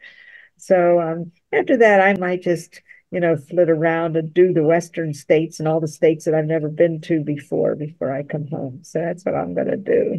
[0.58, 2.82] So um, after that, I might just,
[3.14, 6.46] you know, flit around and do the Western states and all the states that I've
[6.46, 8.80] never been to before before I come home.
[8.82, 10.18] So that's what I'm going to do.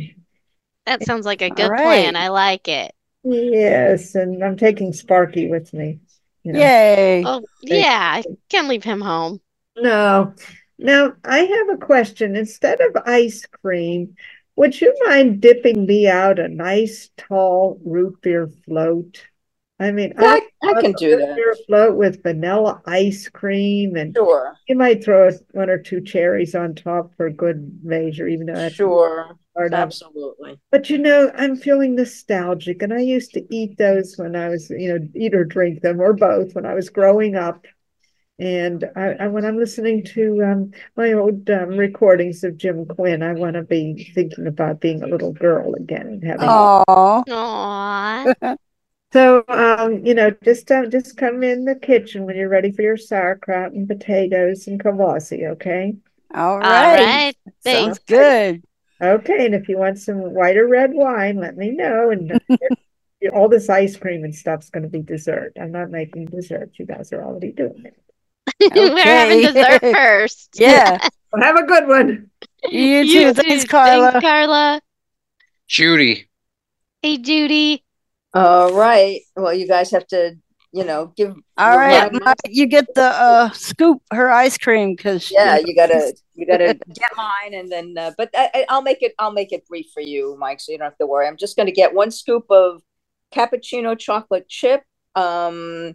[0.87, 1.83] That sounds like a good right.
[1.83, 2.15] plan.
[2.15, 2.95] I like it.
[3.25, 5.99] Yes, and I'm taking Sparky with me.
[6.45, 6.61] You know.
[6.61, 7.25] Yay.
[7.27, 8.13] Oh, yeah.
[8.15, 9.41] I can't leave him home.
[9.77, 10.33] No.
[10.79, 12.37] Now, I have a question.
[12.37, 14.15] Instead of ice cream,
[14.55, 19.27] would you mind dipping me out a nice tall root beer float?
[19.81, 21.37] I mean, Yeah, I- I love can a do root that.
[21.37, 24.55] beer float with vanilla ice cream, and Sure.
[24.69, 28.75] you might throw one or two cherries on top for good measure, even though that's
[28.75, 29.37] Sure.
[29.57, 29.81] hard up.
[29.81, 30.59] Absolutely.
[30.71, 34.71] But you know, I'm feeling nostalgic, and I used to eat those when I was,
[34.71, 37.67] you know, eat or drink them or both when I was growing up.
[38.39, 43.23] And I, I when I'm listening to um, my old um, recordings of Jim Quinn,
[43.23, 46.49] I want to be thinking about being a little girl again and having.
[46.49, 47.23] Aw.
[47.29, 48.55] Aw.
[49.15, 52.83] So, um, you know, just um, just come in the kitchen when you're ready for
[52.83, 55.95] your sauerkraut and potatoes and kavasi, okay?
[56.35, 57.05] All All right.
[57.05, 57.37] right.
[57.63, 57.81] Thanks.
[57.81, 58.65] Sounds good.
[59.01, 62.11] Okay, and if you want some white or red wine, let me know.
[62.11, 62.41] And
[63.33, 65.53] all this ice cream and stuff's going to be dessert.
[65.61, 66.73] I'm not making dessert.
[66.75, 67.97] You guys are already doing it.
[68.75, 70.59] We're having dessert first.
[70.59, 70.99] Yeah.
[71.33, 72.31] Well, have a good one.
[72.69, 73.21] You too.
[73.21, 73.69] You Thanks, too.
[73.69, 74.11] Carla.
[74.11, 74.81] Thanks, Carla.
[75.69, 76.29] Judy.
[77.01, 77.84] Hey, Judy.
[78.35, 79.21] All right.
[79.37, 80.35] Well, you guys have to,
[80.73, 81.35] you know, give.
[81.57, 82.11] All right,
[82.49, 87.11] you get the uh, scoop her ice cream because Yeah, you gotta you gotta get
[87.17, 87.95] mine, and then.
[87.97, 89.15] Uh, but I, I- I'll make it.
[89.21, 91.29] I'll make it brief for you, Mike, so you don't have to worry.
[91.29, 92.83] I'm just gonna get one scoop of
[93.33, 94.83] cappuccino chocolate chip,
[95.15, 95.95] um,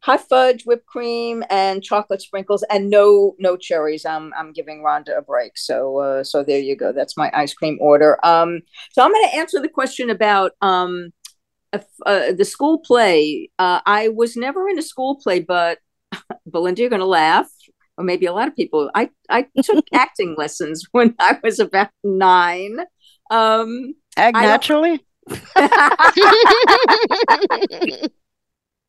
[0.00, 4.04] hot fudge, whipped cream, and chocolate sprinkles, and no no cherries.
[4.06, 5.58] I'm I'm giving Rhonda a break.
[5.58, 6.92] So uh, so there you go.
[6.92, 8.24] That's my ice cream order.
[8.24, 8.60] Um,
[8.92, 11.12] so I'm gonna answer the question about um.
[12.04, 13.50] Uh, the school play.
[13.58, 15.78] Uh, I was never in a school play, but
[16.46, 17.50] Belinda, you're going to laugh,
[17.96, 18.90] or maybe a lot of people.
[18.94, 22.78] I I took acting lessons when I was about nine.
[23.30, 25.04] Um, act naturally.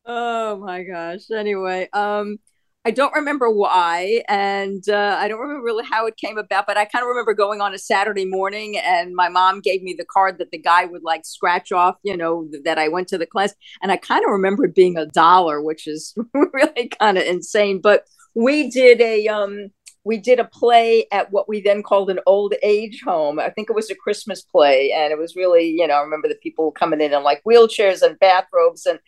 [0.04, 1.30] oh my gosh.
[1.30, 2.38] Anyway, um,
[2.86, 6.76] I don't remember why, and uh, I don't remember really how it came about, but
[6.76, 10.04] I kind of remember going on a Saturday morning, and my mom gave me the
[10.04, 13.18] card that the guy would like scratch off, you know, th- that I went to
[13.18, 17.18] the class, and I kind of remember it being a dollar, which is really kind
[17.18, 17.80] of insane.
[17.80, 18.04] But
[18.36, 19.72] we did a um,
[20.06, 23.40] we did a play at what we then called an old age home.
[23.40, 26.28] I think it was a Christmas play, and it was really, you know, I remember
[26.28, 29.00] the people coming in in like wheelchairs and bathrobes, and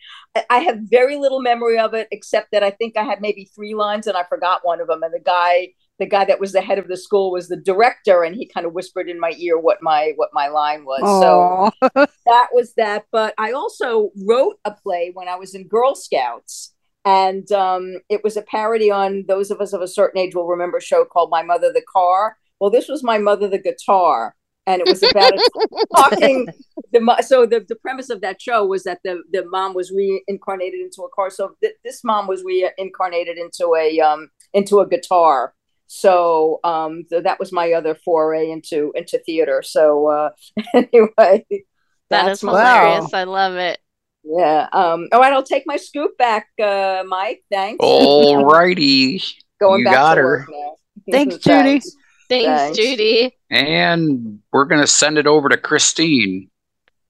[0.49, 3.75] I- have very little memory of it, except that I think I had maybe three
[3.75, 5.01] lines, and I forgot one of them.
[5.01, 8.23] And the guy, the guy that was the head of the school, was the director,
[8.23, 10.99] and he kind of whispered in my ear what my what my line was.
[11.21, 11.71] So
[12.25, 13.05] that was that.
[13.13, 16.73] But I also wrote a play when I was in Girl Scouts.
[17.05, 20.47] And um, it was a parody on those of us of a certain age will
[20.47, 22.37] remember a show called My Mother the Car.
[22.59, 24.35] Well, this was My Mother the Guitar.
[24.67, 25.33] and it was about
[25.95, 26.47] talking.
[26.91, 30.79] The so the, the premise of that show was that the the mom was reincarnated
[30.81, 31.29] into a car.
[31.29, 35.53] So th- this mom was reincarnated into a um into a guitar.
[35.87, 39.61] So um th- that was my other foray into into theater.
[39.63, 40.29] So uh
[40.73, 41.65] anyway, That
[42.09, 43.13] that's is my hilarious.
[43.13, 43.79] I love it.
[44.23, 44.67] Yeah.
[44.73, 45.07] Um.
[45.11, 47.43] All right, I'll take my scoop back, uh, Mike.
[47.51, 47.77] Thanks.
[47.79, 49.21] All righty.
[49.59, 50.37] Going you back got to her.
[50.39, 50.75] work now.
[51.11, 51.63] Thanks, Judy.
[51.63, 51.91] Thanks.
[52.29, 52.77] Thanks, Thanks.
[52.77, 53.35] Judy.
[53.49, 56.49] And we're going to send it over to Christine.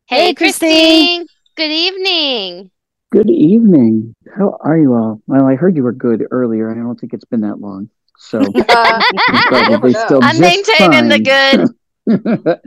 [0.08, 1.26] Hey, Hey, Christine.
[1.26, 1.28] Christine.
[1.58, 2.72] Good evening.
[3.12, 4.16] Good evening.
[4.38, 5.22] How are you all?
[5.28, 7.90] Well, I heard you were good earlier, and I don't think it's been that long.
[8.18, 12.60] So you're probably still I'm just maintaining the good.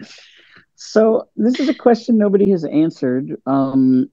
[0.76, 3.36] so this is a question nobody has answered.
[3.46, 4.10] Um,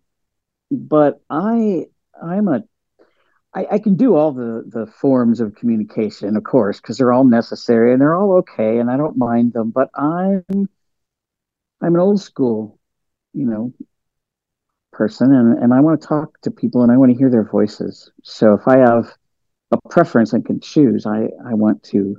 [0.71, 1.85] but I,
[2.21, 2.63] I'm a,
[3.53, 7.23] I, I can do all the the forms of communication, of course, because they're all
[7.23, 9.71] necessary and they're all okay, and I don't mind them.
[9.71, 10.43] But I'm,
[11.81, 12.79] I'm an old school,
[13.33, 13.73] you know,
[14.99, 17.45] person and, and I want to talk to people and I want to hear their
[17.45, 18.11] voices.
[18.23, 19.15] So if I have
[19.71, 22.17] a preference and can choose, I, I want to,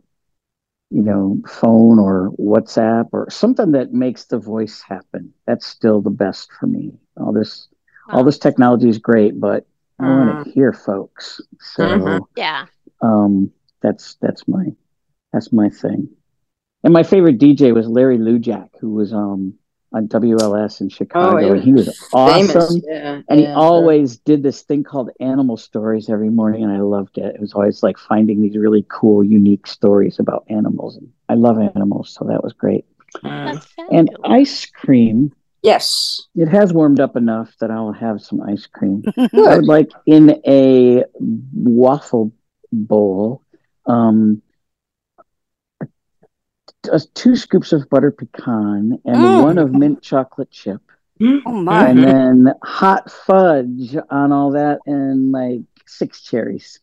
[0.90, 5.34] you know, phone or WhatsApp or something that makes the voice happen.
[5.46, 6.92] That's still the best for me.
[7.18, 7.68] All this
[8.12, 9.66] all this technology is great, but
[9.98, 11.40] I want to hear folks.
[11.60, 12.20] So Mhm.
[12.36, 12.66] Yeah.
[13.02, 13.50] um
[13.82, 14.66] that's that's my
[15.32, 16.08] that's my thing.
[16.82, 19.54] And my favorite DJ was Larry Lujack, who was um
[19.92, 21.52] on WLS in Chicago, yeah.
[21.54, 22.80] and he was awesome.
[22.86, 23.54] yeah, and he yeah.
[23.54, 27.34] always did this thing called Animal Stories every morning, and I loved it.
[27.34, 30.96] It was always like finding these really cool, unique stories about animals.
[30.96, 32.84] And I love animals, so that was great.
[33.90, 35.32] And ice cream.
[35.62, 36.22] Yes.
[36.34, 39.02] It has warmed up enough that I'll have some ice cream.
[39.18, 41.04] I would like in a
[41.52, 42.32] waffle
[42.72, 43.42] bowl,
[43.86, 44.40] um,
[46.90, 49.42] uh, two scoops of butter pecan and Mm.
[49.42, 50.80] one of mint chocolate chip.
[51.22, 51.88] Oh my.
[51.88, 56.80] And then hot fudge on all that and like six cherries.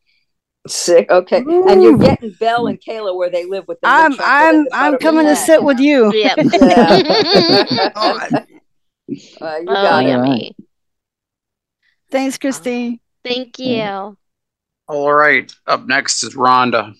[0.67, 1.09] Sick.
[1.09, 1.37] Okay.
[1.37, 4.69] And you're getting Bel and Kaila where they live with the I'm mint I'm the
[4.73, 6.13] I'm coming to sit with you.
[6.13, 6.37] Yep.
[6.37, 8.29] You Oh,
[9.39, 10.09] got it.
[10.09, 10.55] yummy.
[12.09, 12.99] Thanks, Christine.
[13.23, 14.17] Thank you.
[14.87, 15.51] All right.
[15.65, 16.95] Up next is Rhonda.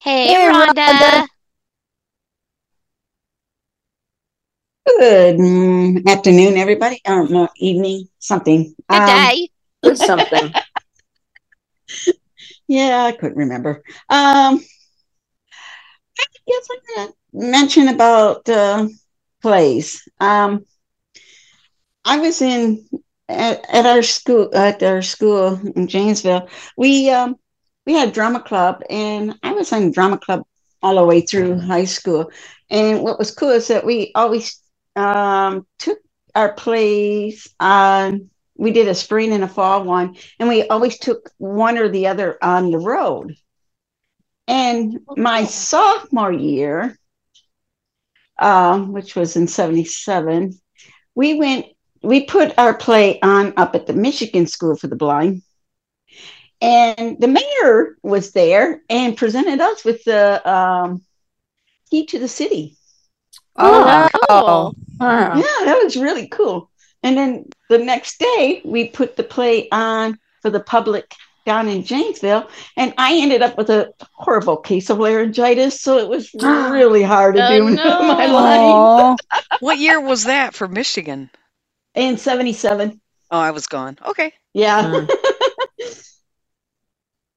[0.00, 1.26] Hey, Hey, Rhonda.
[4.86, 7.00] Good mm, afternoon, everybody.
[7.06, 8.74] Or no, evening, something.
[8.88, 9.48] Good Um, day.
[9.82, 10.52] Good something.
[12.68, 13.82] yeah, I couldn't remember.
[14.08, 14.60] Um,
[16.18, 17.12] I guess I'm gonna
[17.50, 18.86] mention about uh,
[19.42, 20.08] plays.
[20.20, 20.64] Um,
[22.06, 22.86] I was in
[23.28, 26.48] at, at our school at our school in Janesville.
[26.78, 27.36] We um,
[27.86, 30.44] we had drama club, and I was in drama club
[30.82, 32.32] all the way through high school.
[32.70, 34.60] And what was cool is that we always
[34.96, 35.98] um, took
[36.36, 38.30] our plays on.
[38.56, 42.08] We did a spring and a fall one, and we always took one or the
[42.08, 43.36] other on the road.
[44.48, 46.98] And my sophomore year,
[48.38, 50.58] um, which was in '77,
[51.16, 51.66] we went.
[52.06, 55.42] We put our play on up at the Michigan School for the Blind,
[56.60, 61.02] and the mayor was there and presented us with the um,
[61.90, 62.76] key to the city.
[63.56, 64.76] Oh, cool.
[65.00, 66.70] Yeah, that was really cool.
[67.02, 71.12] And then the next day, we put the play on for the public
[71.44, 76.08] down in Janesville, and I ended up with a horrible case of laryngitis, so it
[76.08, 78.02] was really hard to Oh, do in no.
[78.14, 79.18] my life.
[79.60, 81.30] What year was that for Michigan?
[81.96, 83.00] In 77.
[83.30, 83.98] Oh, I was gone.
[84.06, 84.32] Okay.
[84.52, 85.00] Yeah.
[85.00, 85.06] Hmm.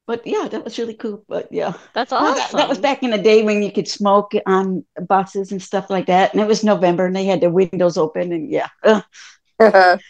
[0.05, 1.23] but yeah, that was really cool.
[1.27, 1.73] But yeah.
[1.93, 5.51] That's Well, that, that was back in the day when you could smoke on buses
[5.51, 6.33] and stuff like that.
[6.33, 8.67] And it was November and they had the windows open and yeah.
[8.83, 9.03] Ugh.
[9.59, 10.01] but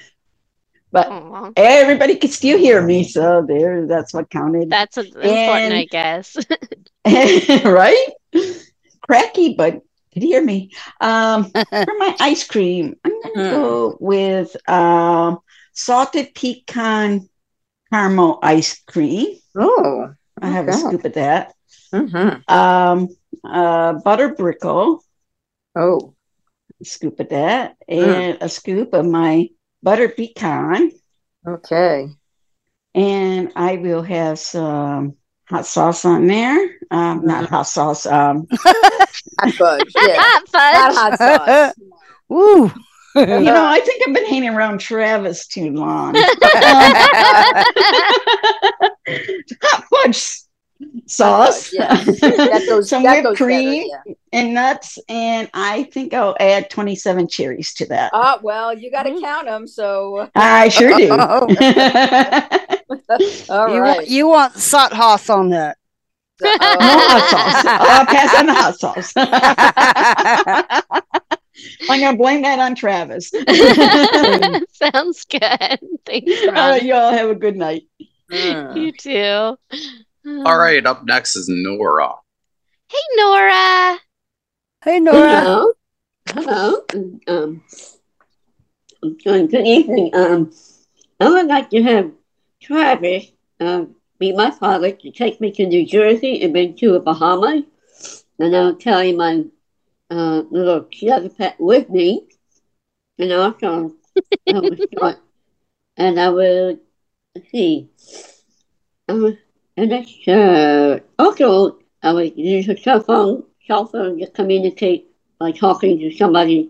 [1.07, 1.51] oh, Aw.
[1.55, 3.03] everybody could still hear me.
[3.03, 4.69] So there, that's what counted.
[4.69, 6.35] That's a- important, And- I guess.
[7.65, 8.07] right?
[9.07, 9.81] Cracky, but
[10.13, 10.71] could hear me.
[10.99, 15.39] Um, for my ice cream, I'm gonna go with um,
[15.73, 17.29] salted pecan
[17.91, 19.37] caramel ice cream.
[19.55, 21.53] Oh, I have a scoop of that.
[21.93, 22.53] Mm-hmm.
[22.53, 23.09] Um,
[23.43, 24.99] uh, butter brickle.
[25.75, 26.15] Oh,
[26.81, 29.49] a scoop of that, and a scoop of my
[29.83, 30.91] butter pecan.
[31.47, 32.09] Okay.
[32.95, 35.15] And I will have some
[35.49, 36.75] hot sauce on there.
[36.91, 38.05] Um, not hot sauce.
[38.05, 39.91] Um, hot fudge.
[39.95, 40.15] Yeah.
[40.19, 40.73] Hot fudge.
[40.73, 41.73] Not hot sauce.
[42.29, 42.71] Woo.
[43.15, 46.13] you know, I think I've been hanging around Travis too long.
[49.61, 50.48] hot fudge
[51.05, 51.71] sauce.
[51.73, 51.95] Yeah.
[52.03, 53.87] That goes- some whipped goes better, cream.
[54.05, 54.13] yeah.
[54.33, 58.11] and nuts, and I think I'll add 27 cherries to that.
[58.13, 59.67] Ah, well, you got to count them.
[59.67, 61.11] So I sure do.
[63.49, 63.97] All you, right.
[63.97, 65.77] want, you want salt hoss on that.
[66.41, 67.65] No hot sauce.
[67.67, 69.11] I'll pass on the hot sauce.
[71.89, 73.29] I'm gonna blame that on Travis.
[74.71, 75.79] Sounds good.
[76.05, 77.83] Thanks, All right, y'all have a good night.
[78.29, 79.57] You too.
[80.29, 82.13] All right, up next is Nora.
[82.87, 83.97] Hey, Nora.
[84.83, 85.73] Hey, Hello.
[86.27, 86.85] Hello.
[87.27, 87.63] Um,
[89.01, 90.11] good evening.
[90.13, 90.51] Um,
[91.19, 92.11] I would like to have
[92.61, 96.99] Travis um, be my father to take me to New Jersey and then to the
[96.99, 97.63] Bahamas.
[98.37, 99.45] And I'll carry my
[100.11, 102.27] uh, little other pet with me.
[103.17, 103.95] And also,
[104.47, 105.17] I will start,
[105.97, 106.77] and I will,
[107.33, 107.89] let's see.
[109.07, 109.37] Um, and
[109.87, 115.07] that's, uh, also, I would use a cell phone, cell phone to communicate
[115.39, 116.69] by talking to somebody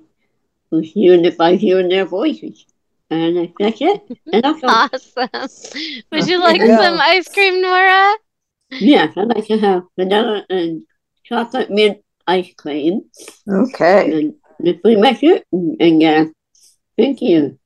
[0.69, 2.65] who's hearing it by hearing their voices.
[3.09, 4.01] And that's it.
[4.33, 5.29] And also, Awesome.
[6.11, 6.77] Would you like Yeah.
[6.81, 8.15] some ice cream, Nora?
[8.71, 10.83] yes, I'd like to have vanilla and
[11.23, 13.09] chocolate mint ice cream.
[13.47, 14.11] Okay.
[14.11, 15.45] And that's pretty much it.
[15.51, 16.25] And uh,
[16.97, 17.57] thank you.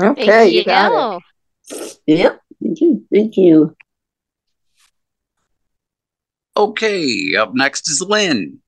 [0.00, 0.92] Okay, Thank you got
[1.68, 1.98] it.
[2.06, 2.40] Yep.
[2.62, 3.04] Thank you.
[3.12, 3.76] Thank you.
[6.58, 8.58] Okay, up next is Lynn.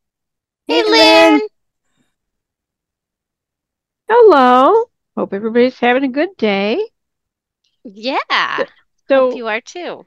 [0.68, 1.41] Hey, Lynn.
[4.09, 4.84] Hello.
[5.16, 6.80] Hope everybody's having a good day.
[7.82, 8.18] Yeah.
[9.09, 10.07] So Hope you are too.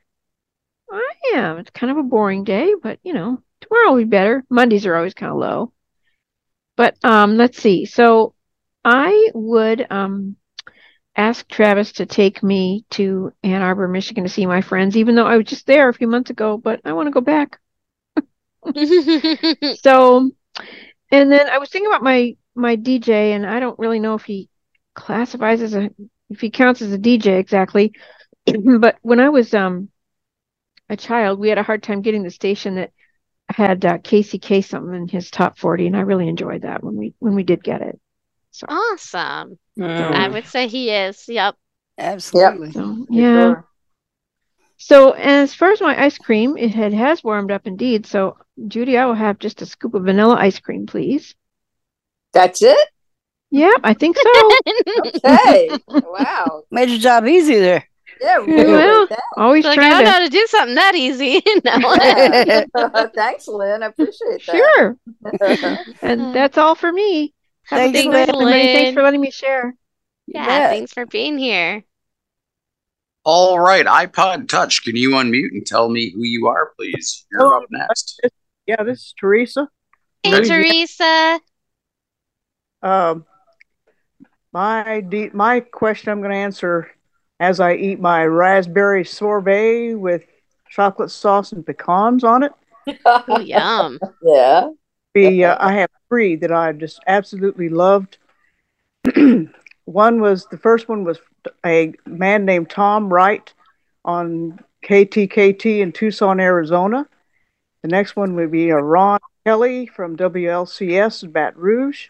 [0.90, 1.58] I am.
[1.58, 4.46] It's kind of a boring day, but you know, tomorrow will be better.
[4.50, 5.74] Mondays are always kind of low.
[6.78, 7.84] But um, let's see.
[7.86, 8.34] So
[8.86, 10.38] I would um
[11.18, 15.28] ask Travis to take me to Ann Arbor, Michigan to see my friends, even though
[15.28, 17.60] I was just there a few months ago, but I want to go back.
[19.84, 20.32] So,
[21.12, 24.24] and then I was thinking about my my DJ, and I don't really know if
[24.24, 24.50] he
[24.96, 25.90] classifies as a
[26.30, 27.94] if he counts as a DJ exactly.
[28.80, 29.90] But when I was um
[30.90, 32.92] a child, we had a hard time getting the station that
[33.50, 37.14] had uh, KCK something in his top 40, and I really enjoyed that when we
[37.20, 38.00] when we did get it.
[38.52, 39.58] So Awesome.
[39.78, 40.16] Mm.
[40.16, 41.28] I would say he is.
[41.28, 41.56] Yep.
[41.98, 42.72] Absolutely.
[42.72, 43.62] So, yeah.
[44.86, 48.06] So as far as my ice cream, it had has warmed up indeed.
[48.06, 48.36] So
[48.68, 51.36] Judy, I will have just a scoop of vanilla ice cream, please.
[52.34, 52.78] That's it?
[53.50, 54.52] Yeah, I think so.
[55.26, 55.70] Okay.
[55.88, 56.64] wow.
[56.70, 57.88] Made your job easy there.
[58.20, 58.72] Yeah, Yeah, really.
[58.74, 59.08] well,
[59.38, 60.26] always Like, I trying don't know how to.
[60.26, 61.42] to do something that easy.
[61.64, 63.08] no.
[63.16, 63.84] Thanks, Lynn.
[63.84, 64.56] I appreciate that.
[64.76, 64.98] Sure.
[66.02, 67.34] And uh, that's all for me.
[67.68, 68.28] Have Thanks, a good night.
[68.28, 69.74] Thanks for letting me share.
[70.28, 70.70] Yeah, bet.
[70.72, 71.84] thanks for being here.
[73.26, 77.26] All right, iPod Touch, can you unmute and tell me who you are, please?
[77.32, 78.20] You're up next.
[78.68, 79.70] Yeah, this is Teresa.
[80.24, 80.48] Hey, Okay.
[80.48, 81.40] Teresa.
[82.82, 83.26] Um,
[84.52, 86.92] my de- my question I'm going to answer
[87.40, 90.24] as I eat my raspberry sorbet with
[90.70, 92.52] chocolate sauce and pecans on it.
[93.06, 94.00] Oh, yum.
[94.22, 94.70] Yeah.
[95.14, 98.18] Be uh, I have three that I just absolutely loved.
[99.86, 101.20] one was the first one was
[101.66, 103.52] a man named Tom Wright
[104.06, 107.08] on KTKT in Tucson, Arizona.
[107.82, 112.10] The next one would be a Ron Kelly from WLCS in Baton Rouge.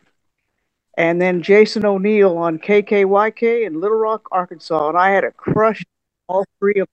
[0.95, 4.89] And then Jason O'Neill on KKYK in Little Rock, Arkansas.
[4.89, 5.83] And I had a crush
[6.29, 6.87] on all three of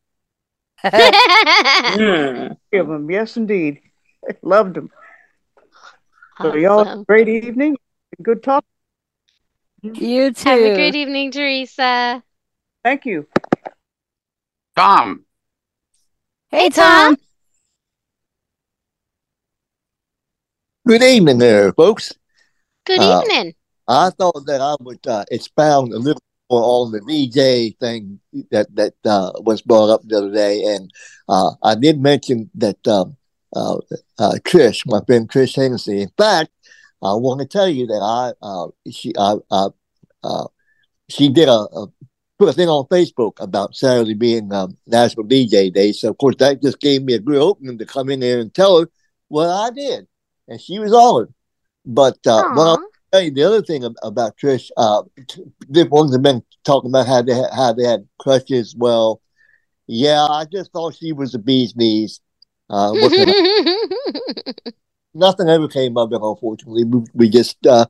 [0.83, 2.55] Hmm.
[2.71, 3.11] three of them.
[3.11, 3.81] Yes, indeed.
[4.43, 4.91] Loved them.
[6.41, 7.77] So y'all have a great evening.
[8.23, 8.65] Good talk.
[9.83, 10.49] You too.
[10.49, 12.23] Have a great evening, Teresa.
[12.83, 13.27] Thank you.
[14.77, 15.25] Tom.
[16.51, 17.17] Hey, Tom.
[20.87, 22.13] Good evening there, folks.
[22.87, 23.55] Good Uh, evening.
[23.87, 28.19] I thought that I would uh, expound a little more on the VJ thing
[28.51, 30.91] that that uh, was brought up the other day, and
[31.29, 33.17] uh, I did mention that um,
[33.55, 33.77] uh,
[34.19, 36.01] uh, Trish, my friend Trish Hennessy.
[36.01, 36.51] In fact,
[37.03, 39.69] I want to tell you that I uh, she I, I,
[40.25, 40.47] uh,
[41.09, 41.87] she did a, a
[42.41, 45.93] put a thing on Facebook about Saturday being um, National DJ Day.
[45.93, 48.53] So of course that just gave me a good opening to come in there and
[48.53, 48.89] tell her
[49.29, 50.07] what I did,
[50.49, 51.35] and she was honored.
[51.85, 52.83] But uh, what I'll
[53.13, 55.03] tell you the other thing about Trish, uh,
[55.71, 58.75] different ones have been talking about how they ha- how they had crushes.
[58.75, 59.21] Well,
[59.87, 62.23] yeah, I just thought she was a bee's knees.
[62.71, 64.55] Uh, what can I-
[65.15, 66.85] nothing ever came of it, unfortunately.
[66.85, 67.85] We, we just uh,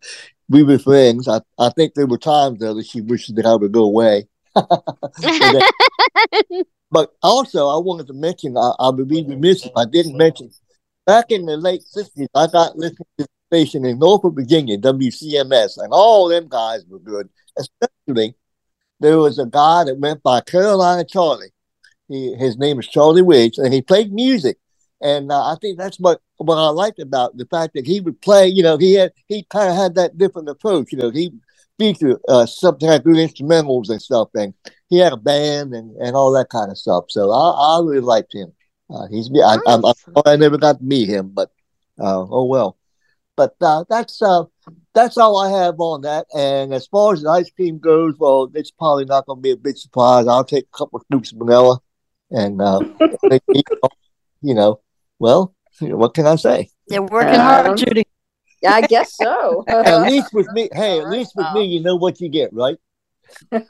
[0.48, 1.28] we were friends.
[1.28, 4.26] I, I think there were times though that she wished that I would go away.
[6.90, 10.50] But also, I wanted to mention, I, I would be remiss if I didn't mention,
[11.06, 15.92] back in the late 60s, I got listening to station in Norfolk, Virginia, WCMS, and
[15.92, 17.28] all them guys were good.
[17.58, 18.34] Especially,
[18.98, 21.52] there was a guy that went by Carolina Charlie.
[22.08, 24.58] He, his name is Charlie Wiggs, and he played music.
[25.02, 28.20] And uh, I think that's what what I liked about the fact that he would
[28.20, 28.48] play.
[28.48, 30.92] You know, he had he kind of had that different approach.
[30.92, 31.32] You know, he
[31.80, 34.52] featured uh, sometimes through instrumentals and stuff, and
[34.90, 37.06] he had a band and, and all that kind of stuff.
[37.08, 38.52] So I, I really liked him.
[38.90, 41.50] Uh, he's I, I, I, I never got to meet him, but
[41.98, 42.76] uh, oh well.
[43.36, 44.44] But uh, that's uh,
[44.92, 46.26] that's all I have on that.
[46.36, 49.52] And as far as the ice cream goes, well, it's probably not going to be
[49.52, 50.26] a big surprise.
[50.26, 51.78] I'll take a couple of scoops of vanilla,
[52.30, 52.80] and uh,
[54.42, 54.80] you know,
[55.18, 56.68] well, what can I say?
[56.88, 58.04] You're working hard, Judy.
[58.62, 59.64] Yeah, I guess so.
[59.68, 62.76] at least with me, hey, at least with me, you know what you get, right?
[63.52, 63.60] So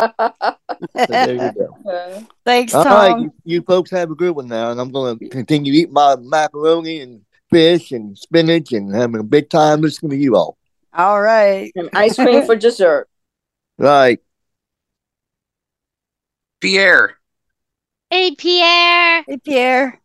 [1.09, 2.27] there you go.
[2.45, 2.93] Thanks, All Tom.
[2.93, 5.93] right, you, you folks have a good one now, and I'm going to continue eating
[5.93, 10.57] my macaroni and fish and spinach and having a big time listening to you all.
[10.93, 11.71] All right.
[11.77, 13.09] And ice cream for dessert.
[13.79, 14.21] Right.
[16.61, 17.17] Pierre.
[18.11, 19.25] Hey, Pierre.
[19.27, 20.01] Hey, Pierre.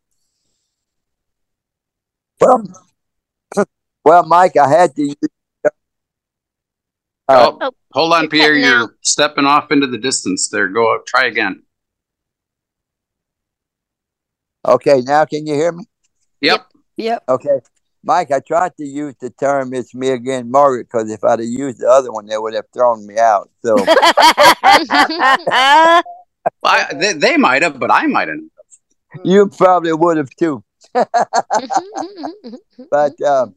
[2.40, 2.64] Well,
[4.06, 5.16] well, Mike, I had to use.
[7.28, 8.53] Oh, Oh, hold on, Pierre.
[8.53, 8.89] You're out.
[9.01, 10.68] stepping off into the distance there.
[10.68, 11.08] Go up.
[11.08, 11.64] Try again.
[14.64, 15.86] Okay, now can you hear me?
[16.41, 16.68] Yep.
[16.97, 17.24] Yep.
[17.30, 17.60] Okay.
[18.03, 21.47] Mike, I tried to use the term "it's me again, Margaret" because if I'd have
[21.47, 23.49] used the other one, they would have thrown me out.
[23.64, 23.76] So,
[26.64, 28.38] I, they, they might have, but I might have.
[29.24, 30.64] you probably would have too.
[30.93, 31.10] but
[33.22, 33.47] uh,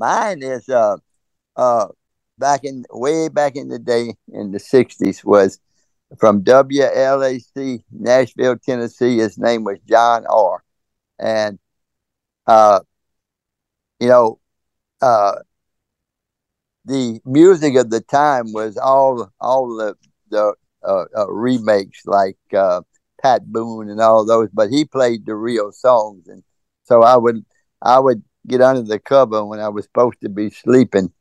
[0.00, 0.96] mine is uh,
[1.56, 1.86] uh,
[2.38, 5.60] back in way back in the day in the '60s was
[6.18, 9.18] from WLAC, Nashville, Tennessee.
[9.18, 10.64] His name was John R.
[11.18, 11.58] And
[12.46, 12.80] uh,
[14.00, 14.40] you know,
[15.02, 15.34] uh,
[16.84, 19.94] the music of the time was all all the
[20.30, 22.80] the uh, uh, remakes like uh,
[23.22, 26.42] Pat Boone and all those, but he played the real songs, and
[26.84, 27.44] so I would
[27.82, 31.12] I would get under the cover when I was supposed to be sleeping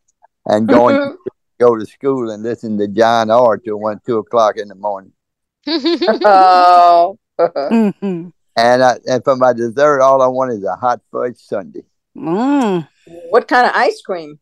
[0.46, 1.18] and going to
[1.60, 5.12] go to school and listen to John R till one two o'clock in the morning.
[5.68, 7.18] oh.
[7.40, 8.34] Mhm.
[8.58, 11.84] And I, and for my dessert, all I want is a hot fudge sundae.
[12.18, 12.86] Mm.
[13.30, 14.40] What kind of ice cream?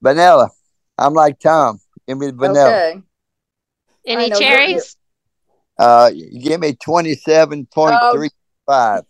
[0.00, 0.48] Vanilla.
[0.96, 1.78] I'm like Tom.
[2.06, 2.68] Give me the vanilla.
[2.68, 3.02] Okay.
[4.06, 4.96] Any cherries?
[5.78, 6.10] Uh,
[6.40, 8.30] give me twenty seven point three
[8.64, 9.04] five.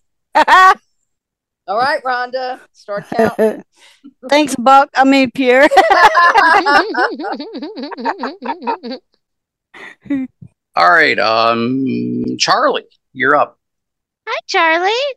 [1.69, 3.63] All right, Rhonda, start counting.
[4.31, 4.89] Thanks, Buck.
[4.97, 5.69] I mean, Pierre.
[10.75, 11.19] All right.
[11.19, 13.59] Um, Charlie, you're up.
[14.27, 15.15] Hi, Charlie.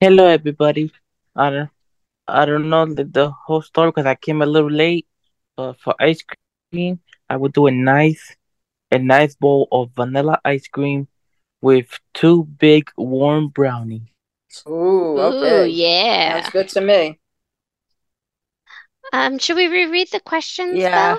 [0.00, 0.90] Hello, everybody.
[1.34, 1.70] I don't,
[2.26, 5.06] I don't know the, the whole story because I came a little late.
[5.56, 6.24] But for ice
[6.72, 8.34] cream, I would do a nice,
[8.90, 11.06] a nice bowl of vanilla ice cream
[11.60, 14.08] with two big warm brownies.
[14.68, 16.40] Ooh, Ooh, yeah.
[16.40, 17.18] Sounds good to me.
[19.12, 20.76] Um, should we reread the questions?
[20.76, 21.16] Yeah.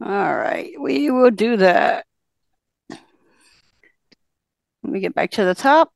[0.00, 0.06] though?
[0.06, 0.72] All right.
[0.80, 2.06] We will do that.
[2.90, 3.00] Let
[4.82, 5.92] me get back to the top.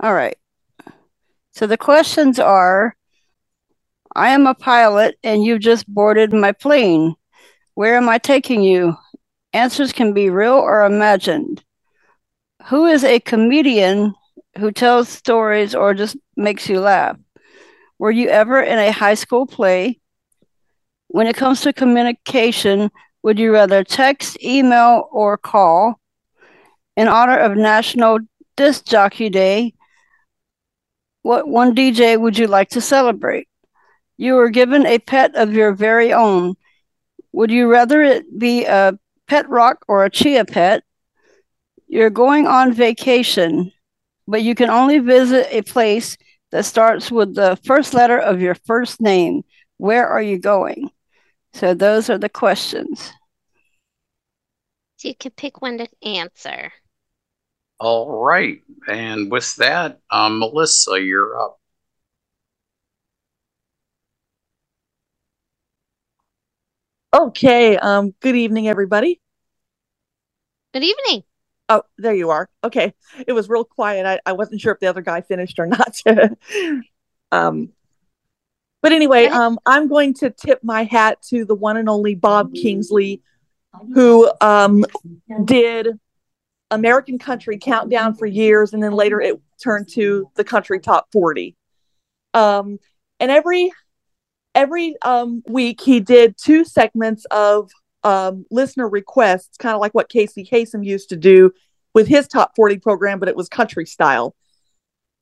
[0.00, 0.36] All right.
[1.52, 2.96] So the questions are
[4.14, 7.14] I am a pilot and you've just boarded my plane.
[7.74, 8.96] Where am I taking you?
[9.54, 11.62] Answers can be real or imagined.
[12.66, 14.14] Who is a comedian
[14.58, 17.16] who tells stories or just makes you laugh?
[18.00, 20.00] Were you ever in a high school play?
[21.06, 22.90] When it comes to communication,
[23.22, 26.00] would you rather text, email, or call?
[26.96, 28.18] In honor of National
[28.56, 29.74] Disc Jockey Day,
[31.22, 33.46] what one DJ would you like to celebrate?
[34.16, 36.54] You were given a pet of your very own.
[37.32, 40.82] Would you rather it be a pet rock or a chia pet?
[41.88, 43.72] You're going on vacation,
[44.26, 46.16] but you can only visit a place
[46.50, 49.42] that starts with the first letter of your first name.
[49.76, 50.90] Where are you going?
[51.52, 53.12] So those are the questions.
[54.96, 56.72] So you can pick one to answer.
[57.78, 58.60] All right.
[58.88, 61.60] And with that, um, Melissa, you're up.
[67.14, 67.76] Okay.
[67.76, 68.12] Um.
[68.18, 69.20] Good evening, everybody.
[70.72, 71.22] Good evening.
[71.68, 72.48] Oh, there you are.
[72.64, 72.92] Okay.
[73.24, 74.04] It was real quiet.
[74.04, 76.02] I, I wasn't sure if the other guy finished or not.
[77.30, 77.68] um,
[78.82, 82.52] but anyway, um, I'm going to tip my hat to the one and only Bob
[82.52, 83.22] Kingsley,
[83.94, 84.84] who um,
[85.44, 86.00] did
[86.72, 91.54] American Country Countdown for years, and then later it turned to the Country Top 40.
[92.34, 92.80] Um,
[93.20, 93.72] and every
[94.54, 97.70] every um, week he did two segments of
[98.02, 101.52] um, listener requests, kind of like what Casey Kasem used to do
[101.94, 104.34] with his top 40 program, but it was country style.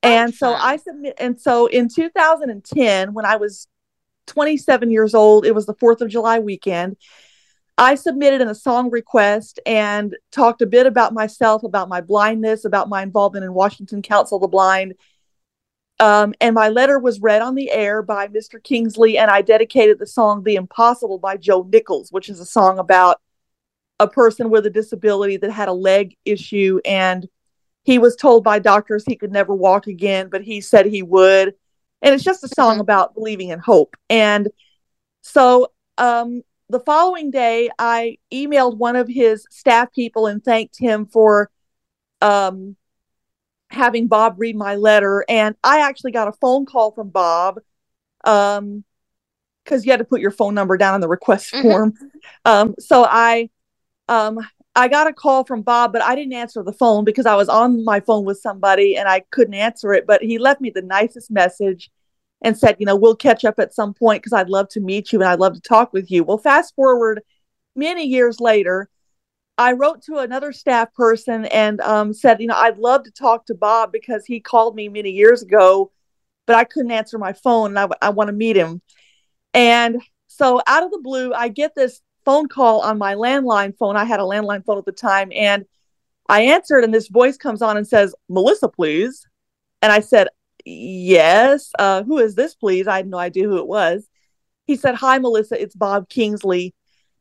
[0.03, 3.69] And so I submit, and so in 2010, when I was
[4.27, 6.97] 27 years old, it was the 4th of July weekend.
[7.79, 12.65] I submitted in a song request and talked a bit about myself, about my blindness,
[12.65, 14.95] about my involvement in Washington Council of the Blind.
[16.03, 18.61] Um, and my letter was read on the air by Mr.
[18.61, 22.81] Kingsley, and I dedicated the song The Impossible by Joe Nichols, which is a song
[22.81, 23.21] about
[24.01, 26.81] a person with a disability that had a leg issue.
[26.85, 27.29] And
[27.85, 31.55] he was told by doctors he could never walk again, but he said he would.
[32.03, 33.95] And it's just a song about believing in hope.
[34.11, 34.49] And
[35.21, 41.07] so um, the following day, I emailed one of his staff people and thanked him
[41.07, 41.49] for
[42.21, 42.75] um,
[43.73, 45.25] having Bob read my letter.
[45.29, 47.59] And I actually got a phone call from Bob
[48.25, 48.85] um,
[49.65, 51.63] because you had to put your phone number down in the request Mhm.
[51.63, 51.95] form.
[52.45, 53.51] Um, so I
[54.09, 54.39] um,
[54.75, 57.49] I got a call from Bob, but I didn't answer the phone because I was
[57.49, 60.07] on my phone with somebody and I couldn't answer it.
[60.07, 61.91] But he left me the nicest message
[62.43, 65.13] and said, you know, we'll catch up at some point because I'd love to meet
[65.13, 66.25] you and I'd love to talk with you.
[66.25, 67.23] Well, fast forward
[67.77, 68.89] many years later,
[69.59, 73.47] I wrote to another staff person and um, said, you know, I'd love to talk
[73.47, 75.93] to Bob because he called me many years ago,
[76.47, 78.81] but I couldn't answer my phone and I, I want to meet him.
[79.53, 83.97] And so out of the blue, I get this phone call on my landline phone.
[83.97, 85.67] I had a landline phone at the time and
[86.29, 89.27] I answered and this voice comes on and says, Melissa, please.
[89.83, 90.29] And I said,
[90.65, 91.71] yes.
[91.79, 92.87] Uh, who is this, please?
[92.87, 94.09] I had no idea who it was.
[94.67, 96.75] He said, hi, Melissa, it's Bob Kingsley.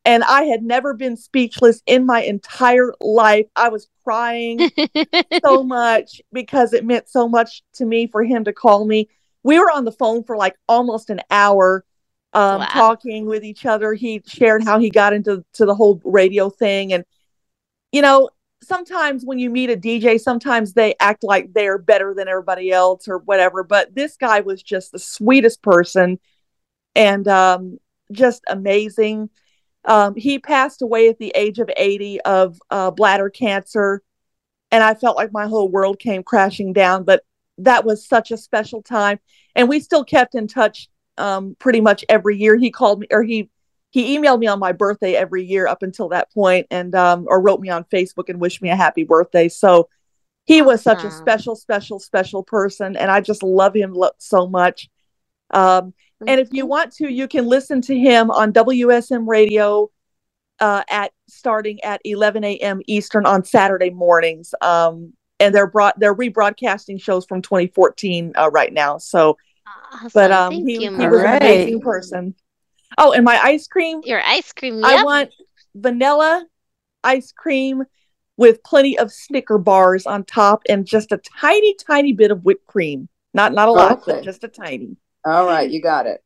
[0.04, 3.46] And I had never been speechless in my entire life.
[3.56, 4.70] I was crying
[5.46, 9.10] so much because it meant so much to me for him to call me.
[9.44, 11.86] We were on the phone for like almost an hour
[12.34, 12.68] um, Wow.
[12.68, 13.94] talking with each other.
[13.94, 16.94] He shared how he got into to the whole radio thing.
[16.94, 17.06] And,
[17.92, 18.30] you know,
[18.64, 23.08] sometimes when you meet a DJ, sometimes they act like they're better than everybody else
[23.08, 23.64] or whatever.
[23.64, 26.20] But this guy was just the sweetest person
[26.96, 27.80] and um,
[28.12, 29.30] just amazing.
[29.86, 34.04] Um, he passed away at the age of 80 of uh, bladder cancer.
[34.72, 37.04] And I felt like my whole world came crashing down.
[37.04, 37.24] But
[37.58, 39.20] that was such a special time.
[39.56, 42.56] And we still kept in touch um, pretty much every year.
[42.58, 43.50] He called me or he
[43.92, 47.42] he emailed me on my birthday every year up until that point and um, or
[47.42, 49.50] wrote me on Facebook and wished me a happy birthday.
[49.50, 49.90] So
[50.46, 52.96] he was such a special, special, special person.
[52.96, 54.90] And I just love him so much.
[55.52, 55.94] Um,
[56.28, 59.90] and if you want to, you can listen to him on WSM radio
[60.60, 62.82] uh, at starting at 11 a.m.
[62.88, 64.54] Eastern on Saturday mornings.
[64.62, 69.00] Um, and they're brought they're rebroadcasting shows from 2014 uh, right now.
[69.00, 69.38] So,
[70.14, 72.36] but um, Thank he, you, he was an amazing person.
[72.98, 74.02] Oh, and my ice cream.
[74.04, 74.84] Your ice cream.
[74.86, 75.32] I want
[75.74, 76.46] vanilla
[77.04, 77.84] ice cream
[78.38, 82.68] with plenty of Snicker bars on top and just a tiny, tiny bit of whipped
[82.68, 83.10] cream.
[83.34, 84.14] Not not a lot, Okay.
[84.14, 84.96] but just a tiny.
[85.26, 86.24] All right, you got it.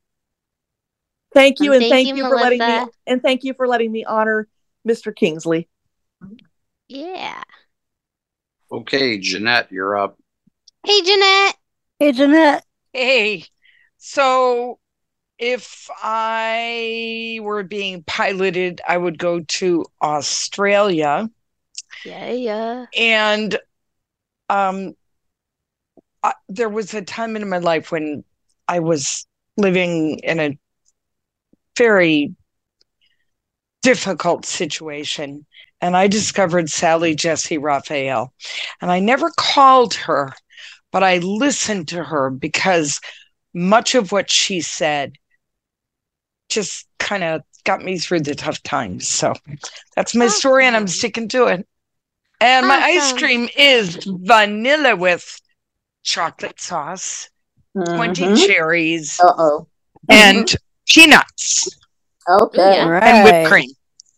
[1.34, 3.68] Thank you, And and thank thank, you, you, for letting me and thank you for
[3.68, 4.48] letting me honor
[4.88, 5.14] Mr.
[5.14, 5.68] Kingsley.
[6.88, 7.43] Yeah.
[8.72, 10.18] Okay, Jeanette, you're up.
[10.86, 11.56] Hey, Jeanette.
[12.00, 12.66] Hey, Jeanette.
[12.93, 13.46] Hey,
[13.98, 14.80] so
[15.38, 21.30] if I were being piloted, I would go to Australia.
[22.06, 22.86] Yeah, yeah.
[22.96, 23.58] And
[24.50, 24.93] um,
[26.24, 28.24] I, there was a time in my life when
[28.68, 29.26] I was
[29.57, 30.57] living in a
[31.78, 32.34] very
[33.82, 35.45] difficult situation.
[35.82, 38.34] And I discovered Sally Jessy Raphael.
[38.82, 40.34] And I never called her,
[40.91, 42.99] but I listened to her because
[43.53, 45.13] much of what she said
[46.49, 49.07] just kind of got me through the tough times.
[49.07, 49.34] So
[49.95, 51.68] that's my story, and I'm sticking to it.
[52.41, 55.39] And my ice cream is vanilla with
[56.03, 57.30] chocolate sauce,
[57.84, 58.47] 20 Mhm.
[58.47, 59.67] cherries, Uh-oh.
[60.09, 60.55] and
[60.88, 61.67] peanuts,
[62.30, 62.57] Okay.
[62.78, 62.99] Yeah.
[63.03, 63.69] and whipped cream.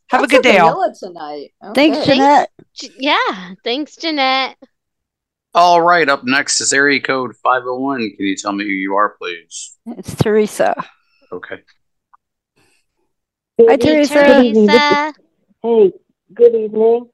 [0.09, 0.69] Have Lots a of good day, all.
[0.69, 1.53] vanilla tonight.
[1.75, 2.13] Thanks, Okay.
[2.13, 2.49] Jeanette.
[2.73, 3.53] J- Yeah.
[3.63, 4.57] Thanks, Jeanette.
[5.53, 7.99] All right, up next is area code 501.
[8.15, 9.77] Can you tell me who you are, please?
[9.87, 10.75] It's Teresa.
[11.31, 11.57] Okay.
[13.59, 14.13] Hi, Hey, Teresa.
[14.13, 15.13] Teresa.
[15.63, 15.91] Hey,
[16.33, 17.09] good evening.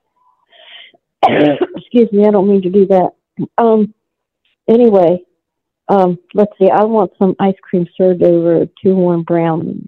[1.77, 3.11] Excuse me, I don't mean to do that.
[3.57, 3.93] Um,
[4.67, 5.23] anyway,
[5.93, 6.69] um, let's see.
[6.69, 9.87] I want some ice cream served over two warm brownies,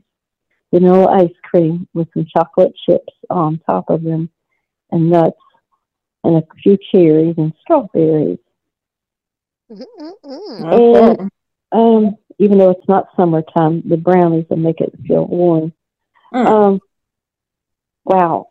[0.74, 4.30] vanilla ice cream with some chocolate chips on top of them,
[4.92, 5.38] and nuts,
[6.24, 8.40] and a few cherries and strawberries.
[9.72, 11.20] Mm-mm-mm.
[11.20, 11.32] And
[11.72, 15.74] um, even though it's not summertime, the brownies will make it feel warm.
[16.34, 16.82] Um,
[18.04, 18.50] wow,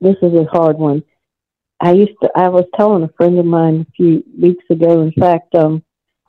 [0.00, 1.02] this is a hard one.
[1.80, 2.30] I used to.
[2.36, 5.02] I was telling a friend of mine a few weeks ago.
[5.02, 5.82] In fact, um,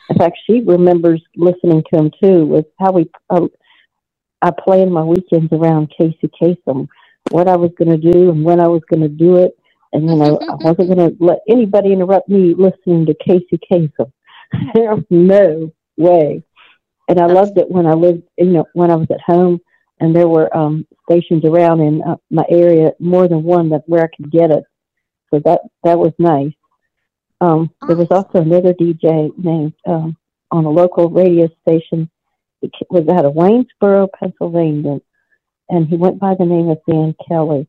[0.10, 2.46] in fact, she remembers listening to him too.
[2.46, 3.48] With how we, uh,
[4.42, 6.88] I planned my weekends around Casey Kasem,
[7.32, 9.58] what I was going to do and when I was going to do it,
[9.94, 14.12] and you know, I wasn't going to let anybody interrupt me listening to Casey Kasem.
[14.74, 16.42] There was no way.
[17.10, 19.60] And I loved it when I lived, you know, when I was at home,
[20.00, 24.04] and there were um, stations around in uh, my area, more than one that where
[24.04, 24.64] I could get it.
[25.34, 26.54] So that that was nice.
[27.40, 30.18] Um, there was also another DJ named um,
[30.52, 32.10] on a local radio station.
[32.62, 35.00] Ca- was out of Waynesboro, Pennsylvania,
[35.70, 37.68] and he went by the name of Dan Kelly.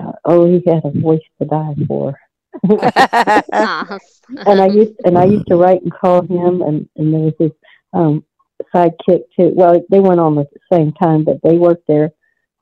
[0.00, 2.18] Uh, oh, he had a voice to die for.
[2.64, 7.34] and I used and I used to write and call him, and and there was
[7.38, 7.52] this
[7.92, 8.24] um,
[8.74, 9.52] sidekick too.
[9.54, 12.12] Well, they went on at the same time, but they worked there.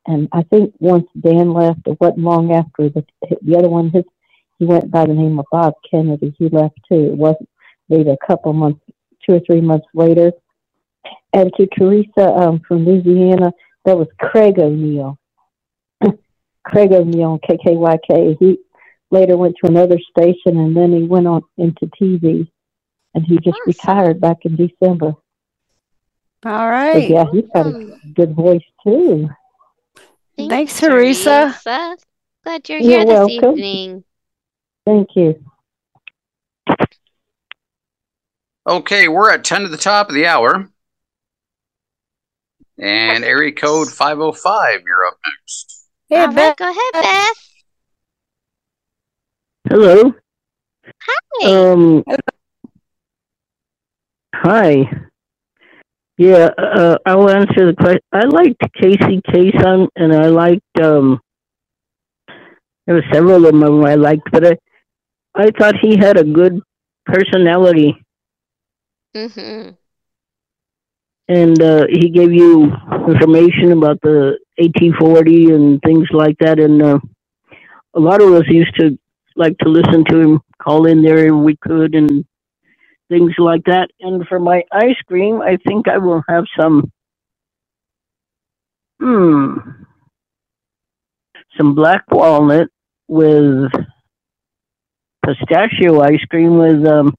[0.07, 3.05] And I think once Dan left, it wasn't long after the
[3.43, 3.91] the other one.
[3.91, 4.05] His
[4.61, 6.35] he went by the name of Bob Kennedy.
[6.39, 7.13] He left too.
[7.13, 7.49] It wasn't
[7.89, 8.81] maybe a couple months,
[9.27, 10.33] two or three months later.
[11.33, 13.53] And to Teresa um, from Louisiana,
[13.87, 15.19] that was Craig O'Neill.
[16.65, 18.37] Craig O'Neill, KKYK.
[18.39, 18.59] He
[19.11, 22.47] later went to another station and then he went on into TV.
[23.15, 25.15] And he just retired back in December.
[26.45, 26.93] All right.
[26.93, 27.11] So, right.
[27.11, 29.31] yeah, he's got a good voice too.
[30.37, 31.59] Thanks, Teresa.
[31.65, 31.97] Teresa.
[32.45, 33.59] Glad you're You're here this welcome.
[33.59, 34.05] evening.
[34.87, 35.45] Thank you.
[38.67, 40.69] Okay, we're at 10 to the top of the hour.
[42.79, 45.87] And area code 505, you're up next.
[46.09, 47.51] Hey, All right, go ahead, Beth.
[49.69, 50.15] Hello.
[51.03, 51.71] Hi.
[51.71, 52.05] Um.
[54.35, 54.91] Hi.
[56.17, 58.01] Yeah, uh, I'll answer the question.
[58.13, 61.21] I liked Casey Kasem, and I liked um.
[62.87, 64.57] There were several of them I liked, but I,
[65.35, 66.61] I thought he had a good
[67.07, 67.97] personality,
[69.15, 69.71] Mm-hmm.
[71.29, 72.73] and uh, he gave you
[73.09, 76.59] information about the AT40 and things like that.
[76.59, 76.99] And uh,
[77.95, 78.99] a lot of us used to
[79.37, 82.25] like to listen to him, call in there if we could, and
[83.09, 83.91] things like that.
[84.01, 86.91] And for my ice cream, I think I will have some,
[89.01, 89.57] hmm,
[91.57, 92.69] some black walnut
[93.09, 93.71] with
[95.35, 97.15] pistachio ice cream with um,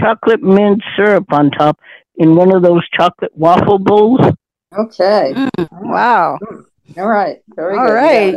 [0.00, 1.78] chocolate mint syrup on top
[2.16, 4.20] in one of those chocolate waffle bowls.
[4.76, 5.34] Okay.
[5.72, 6.38] Wow.
[6.96, 7.38] All right.
[7.54, 7.92] Very All good.
[7.92, 8.36] Right.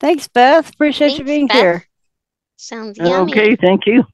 [0.00, 0.70] Thanks, Beth.
[0.72, 1.56] Appreciate you being Beth.
[1.56, 1.84] here.
[2.56, 3.32] Sounds yummy.
[3.32, 4.04] Okay, thank you.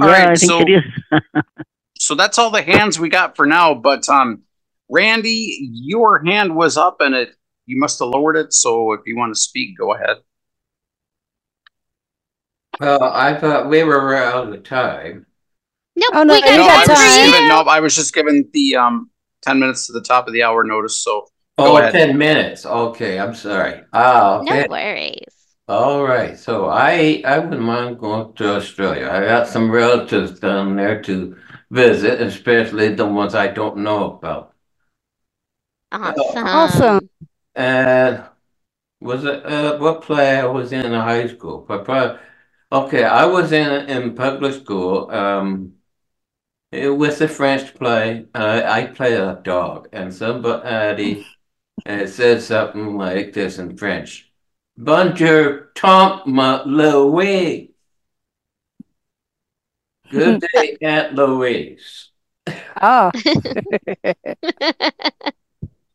[0.00, 1.42] All yeah, right, I think so- it is.
[1.98, 3.74] So that's all the hands we got for now.
[3.74, 4.42] But um,
[4.88, 7.34] Randy, your hand was up and it
[7.66, 8.54] you must have lowered it.
[8.54, 10.16] So if you want to speak, go ahead.
[12.80, 15.26] Well, I thought we were out of time.
[15.96, 17.20] Nope, Oh, no, we got no, got I was just time.
[17.20, 19.10] giving, no, I was just giving the um
[19.42, 21.02] ten minutes to the top of the hour notice.
[21.02, 21.28] So
[21.58, 21.92] Oh, ahead.
[21.92, 22.64] 10 minutes.
[22.66, 23.82] Okay, I'm sorry.
[23.92, 24.66] Ah, No okay.
[24.68, 25.46] worries.
[25.68, 26.38] All right.
[26.38, 29.08] So I I wouldn't mind going to Australia.
[29.10, 31.36] I got some relatives down there to
[31.70, 34.54] visit, especially the ones I don't know about.
[35.92, 36.48] Awesome.
[36.52, 37.10] Awesome.
[37.54, 38.24] And
[39.00, 41.64] was it uh, what play I was in in high school?
[41.68, 42.20] But probably,
[42.72, 45.10] okay, I was in in public school.
[45.10, 45.74] Um,
[46.72, 48.26] it was a French play.
[48.34, 51.26] Uh, I played a dog, and somebody
[51.86, 54.32] uh, said something like this in French:
[54.78, 56.22] "Bonjour, Tom
[56.66, 57.70] Louise."
[60.10, 62.10] Good day, Aunt Louise.
[62.80, 63.10] Oh.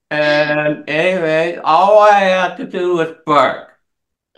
[0.10, 3.75] And anyway, all I had to do was bark.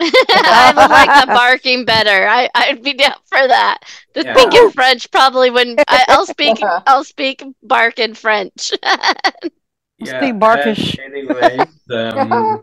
[0.00, 2.28] I would like the barking better.
[2.28, 3.78] I, I'd be down for that.
[4.14, 4.34] The Yeah.
[4.34, 5.82] speaking French probably wouldn't.
[5.88, 6.68] I, I'll speak.
[6.86, 8.72] I'll speak bark in French.
[9.98, 10.98] Yeah, Speak Barkish.
[10.98, 12.62] and Anyway, um,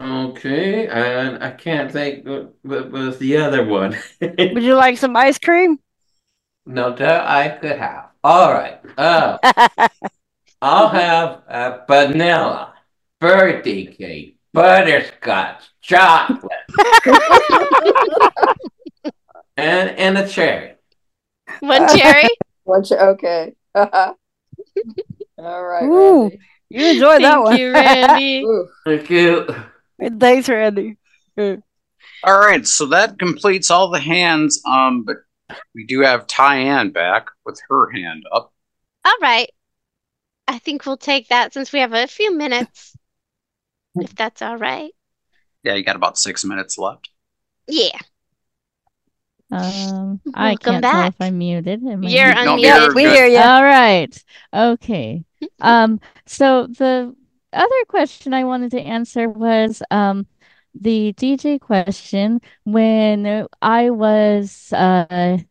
[0.00, 3.96] okay, and I can't think what, what was the other one.
[4.52, 5.78] Would you like some ice cream?
[6.66, 8.10] No, doubt I could have.
[8.22, 8.80] All right.
[8.98, 9.38] Uh,
[10.60, 12.74] I'll have a vanilla,
[13.20, 16.50] birthday cake, butterscotch, chocolate,
[19.56, 20.74] and and a cherry.
[21.60, 22.28] One cherry.
[22.64, 23.54] One cher- okay.
[23.74, 24.14] All
[25.38, 25.82] right.
[25.84, 26.30] Ooh,
[26.70, 27.58] you enjoyed that Thank one.
[27.58, 28.42] you, Randy.
[28.42, 28.68] Ooh.
[28.86, 29.46] Thank you.
[30.18, 30.96] Thanks, Randy.
[31.38, 34.62] All right, so that completes all the hands.
[34.66, 35.16] Um, but
[35.74, 38.50] We do have Tyann back with her hand up.
[39.04, 39.50] All right.
[40.48, 42.96] I think we'll take that since we have a few minutes.
[44.00, 44.92] If that's all right.
[45.62, 47.08] Yeah, you got about six minutes left.
[47.66, 47.98] Yeah.
[49.50, 51.14] Um, I Welcome can't tell back.
[51.14, 51.82] if I'm muted.
[51.86, 52.44] Am I You're muted?
[52.44, 52.94] No, unmuted.
[52.94, 53.56] We hear ya.
[53.56, 54.24] All right.
[54.52, 55.24] Okay.
[55.60, 57.14] Um, so the
[57.52, 60.26] other question I wanted to answer was um
[60.74, 62.40] the DJ question.
[62.64, 65.44] When I was a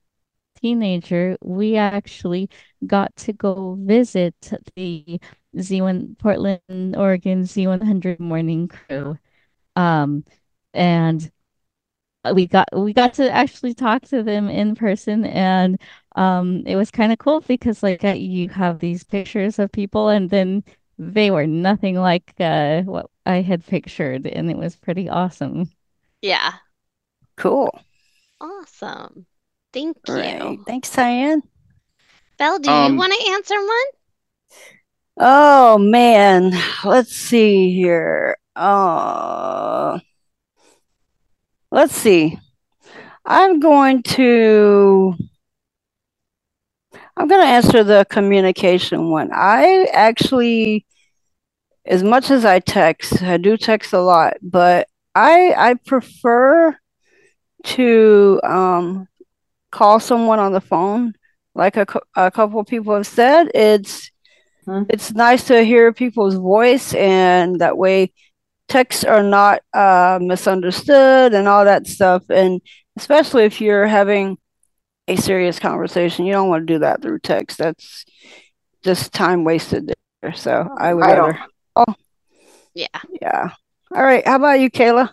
[0.61, 2.49] teenager, we actually
[2.85, 4.35] got to go visit
[4.75, 5.19] the
[5.59, 9.17] Z1 Portland, Oregon Z100 morning crew.
[9.75, 10.25] Um,
[10.73, 11.31] and
[12.33, 15.79] we got we got to actually talk to them in person and
[16.15, 20.07] um it was kind of cool because like uh, you have these pictures of people
[20.09, 20.63] and then
[20.97, 25.69] they were nothing like uh what I had pictured and it was pretty awesome.
[26.21, 26.53] Yeah.
[27.37, 27.83] Cool.
[28.39, 29.25] Awesome.
[29.71, 30.37] Thank you.
[30.37, 30.59] Right.
[30.65, 31.43] Thanks, Diane.
[32.37, 33.85] Bel, do Um, you want to answer one?
[35.17, 36.51] Oh man,
[36.83, 38.37] let's see here.
[38.55, 39.99] Uh,
[41.71, 42.39] let's see.
[43.25, 45.15] I'm going to
[47.15, 49.29] I'm going to answer the communication one.
[49.33, 50.85] I actually
[51.85, 56.77] as much as I text, I do text a lot, but I I prefer
[57.65, 59.07] to um
[59.71, 61.13] call someone on the phone.
[61.55, 64.11] Like a, a couple people have said, it's
[64.89, 68.11] it's nice to hear people's voice, and that way
[68.67, 72.23] texts are not uh, misunderstood and all that stuff.
[72.29, 72.61] And
[72.97, 74.37] especially if you're having
[75.07, 77.57] a serious conversation, you don't want to do that through text.
[77.57, 78.05] That's
[78.83, 80.33] just time wasted there.
[80.33, 81.37] So I would I don't-
[81.75, 81.95] Oh,
[82.73, 82.87] Yeah.
[83.21, 83.49] yeah.
[83.93, 84.25] All right.
[84.25, 85.09] How about you, Kaila?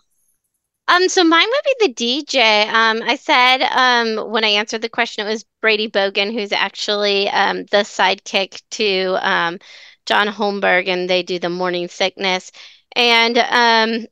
[0.90, 2.62] Um, so mine would be the DJ.
[2.68, 7.28] Um, I said um when I answered the question, it was Brady Bogan, who's actually
[7.30, 9.58] um the sidekick to um
[10.06, 12.52] John Holmberg, and they do the morning sickness.
[12.96, 14.06] And um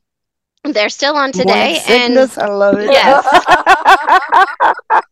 [0.73, 1.45] they're still on today.
[1.45, 2.37] Morning And sickness.
[2.37, 2.93] I love it.
[2.93, 3.45] yes.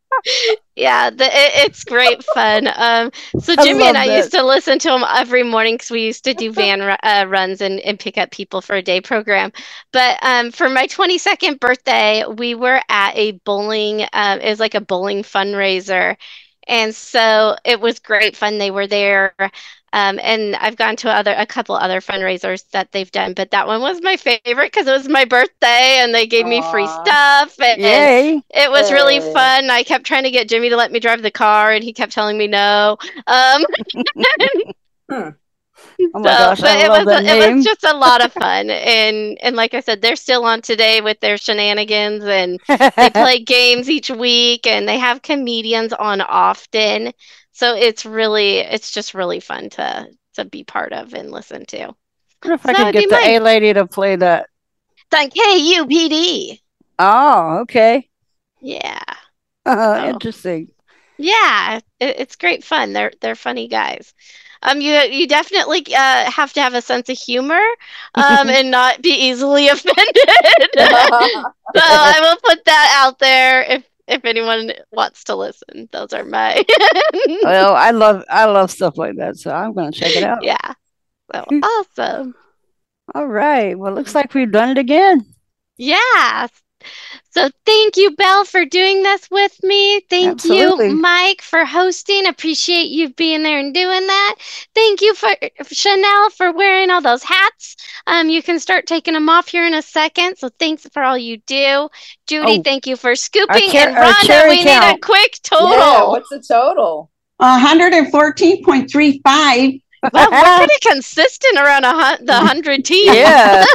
[0.76, 2.68] Yeah, the, it, it's great fun.
[2.76, 4.06] Um, so I Jimmy and I that.
[4.06, 7.62] used to listen to him every morning because we used to do van uh, runs
[7.62, 9.52] and, and pick up people for a day program.
[9.92, 14.76] But um, for my 22nd birthday, we were at a bowling, uh, it was like
[14.76, 16.16] a bowling fundraiser.
[16.68, 18.58] And so it was great fun.
[18.60, 19.34] They were there.
[19.98, 23.68] Um, and I've gone to other a couple other fundraisers that they've done, but that
[23.68, 27.60] one was my favorite because it was my birthday and they gave me free stuff
[27.60, 28.42] and Yay.
[28.52, 29.70] it was really fun.
[29.72, 32.14] I kept trying to get Jimmy to let me drive the car and he kept
[32.14, 32.98] telling me no.
[33.28, 33.66] Um,
[36.14, 38.24] Oh my so, gosh, but I it love was that it was just a lot
[38.24, 42.60] of fun and and like I said, they're still on today with their shenanigans and
[42.98, 47.14] they play games each week and they have comedians on often.
[47.58, 51.94] So it's really it's just really fun to to be part of and listen to.
[52.42, 53.30] What if I So could it'd get the mine.
[53.30, 54.50] A lady to play that?
[55.12, 56.62] Like KUPD.
[57.00, 58.10] Oh, okay.
[58.62, 59.04] Yeah.
[59.66, 60.72] Uh, interesting.
[61.18, 62.94] Yeah, it, it's great fun.
[62.94, 64.14] They're they're funny guys.
[64.64, 67.62] Um, you you definitely uh, have to have a sense of humor,
[68.16, 69.96] um, and not be easily offended.
[71.76, 75.90] so I will put that out there if if anyone wants to listen.
[75.92, 76.64] Those are my
[77.14, 80.44] oh, Well, I love I love stuff like that, so I'm gonna check it out.
[80.44, 80.74] yeah.
[81.34, 82.36] So awesome.
[83.14, 83.78] All right.
[83.78, 85.26] Well, looks like we've done it again.
[85.78, 86.48] Yeah.
[87.32, 90.00] So thank you, Bel, for doing this with me.
[90.10, 90.90] Thank Absolutely.
[90.90, 92.26] you, Mike, for hosting.
[92.26, 94.36] Appreciate you being there and doing that.
[94.74, 95.30] Thank you for
[95.72, 97.76] Chanel for wearing all those hats.
[98.08, 100.38] Um, you can start taking them off here in a second.
[100.38, 101.90] So thanks for all you do.
[102.26, 103.70] Judy, Oh, thank you for scooping.
[103.70, 105.70] cher- and our Rhonda, cherry we need a quick total.
[105.72, 107.12] Yeah, what's the total?
[107.40, 109.72] hundred and fourteen point three five.
[110.14, 113.14] Well, we're pretty consistent around a hun- the hundred team.
[113.14, 113.66] Yeah.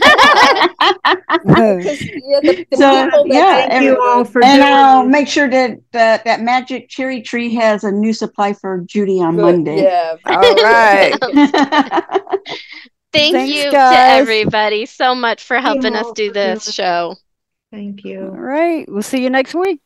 [2.75, 6.89] So yeah, Thank you all for and doing I'll make sure that that that magic
[6.89, 9.83] cherry tree has a new supply for Judy on Monday.
[9.83, 10.17] Yeah.
[10.27, 11.19] All right.
[13.13, 17.17] Thank Thanks, you to everybody so much for helping us do this show.
[17.71, 18.23] Thank you.
[18.23, 18.89] All right.
[18.89, 19.81] We'll see you next week.